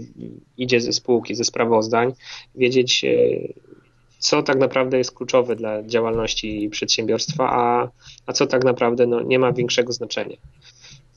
[0.58, 2.14] idzie ze spółki, ze sprawozdań,
[2.56, 3.06] wiedzieć,
[4.20, 7.89] co tak naprawdę jest kluczowe dla działalności przedsiębiorstwa, a,
[8.26, 10.38] a co tak naprawdę no, nie ma większego znaczenia.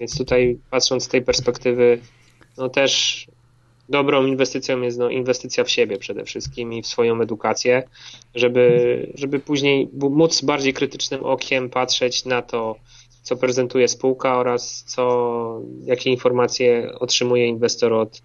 [0.03, 1.99] Więc tutaj patrząc z tej perspektywy,
[2.59, 3.27] no też
[3.89, 7.83] dobrą inwestycją jest no, inwestycja w siebie przede wszystkim i w swoją edukację,
[8.35, 12.77] żeby, żeby później móc bardziej krytycznym okiem patrzeć na to,
[13.23, 18.23] co prezentuje spółka oraz co, jakie informacje otrzymuje inwestor od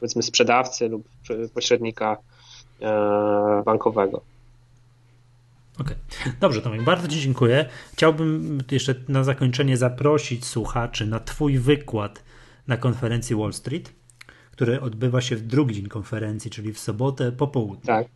[0.00, 1.08] powiedzmy sprzedawcy lub
[1.54, 2.16] pośrednika
[2.80, 4.20] e, bankowego.
[5.78, 5.96] Okej.
[6.20, 6.32] Okay.
[6.40, 7.68] Dobrze, Tomek, bardzo Ci dziękuję.
[7.92, 12.24] Chciałbym jeszcze na zakończenie zaprosić słuchaczy na Twój wykład
[12.66, 13.92] na konferencji Wall Street,
[14.50, 17.86] który odbywa się w drugi dzień konferencji, czyli w sobotę po południu.
[17.86, 18.06] Tak.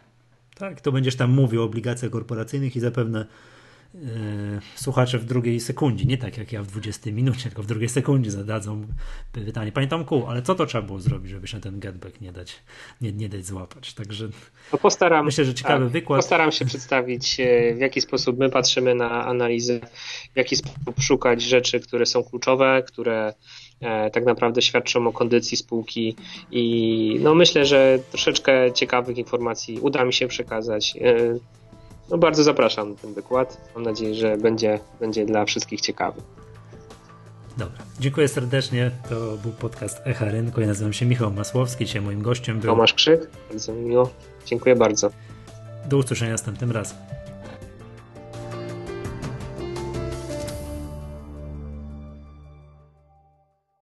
[0.54, 3.26] Tak, to będziesz tam mówił o obligacjach korporacyjnych i zapewne
[4.74, 8.30] słuchacze w drugiej sekundzie, nie tak jak ja w 20 minucie, tylko w drugiej sekundzie
[8.30, 8.86] zadadzą
[9.32, 9.72] pytanie.
[9.72, 12.56] Panie Tomku, ale co to trzeba było zrobić, żeby się ten getback nie dać,
[13.00, 13.94] nie, nie dać złapać?
[13.94, 14.28] Także
[14.72, 16.18] no postaram, myślę, że ciekawy tak, wykład.
[16.18, 19.80] Postaram się przedstawić, e, w jaki sposób my patrzymy na analizę,
[20.34, 23.34] w jaki sposób szukać rzeczy, które są kluczowe, które
[23.80, 26.16] E, tak naprawdę świadczą o kondycji spółki
[26.50, 30.94] i no myślę, że troszeczkę ciekawych informacji uda mi się przekazać.
[32.10, 33.70] No bardzo zapraszam na ten wykład.
[33.74, 36.20] Mam nadzieję, że będzie, będzie dla wszystkich ciekawy.
[37.58, 38.90] Dobra, dziękuję serdecznie.
[39.08, 40.60] To był podcast Echa Rynku.
[40.60, 41.84] Ja nazywam się Michał Masłowski.
[41.84, 43.30] Dzisiaj moim gościem był Tomasz Krzyk.
[43.50, 44.10] Bardzo mi miło.
[44.46, 45.10] Dziękuję bardzo.
[45.88, 46.96] Do usłyszenia następnym razem.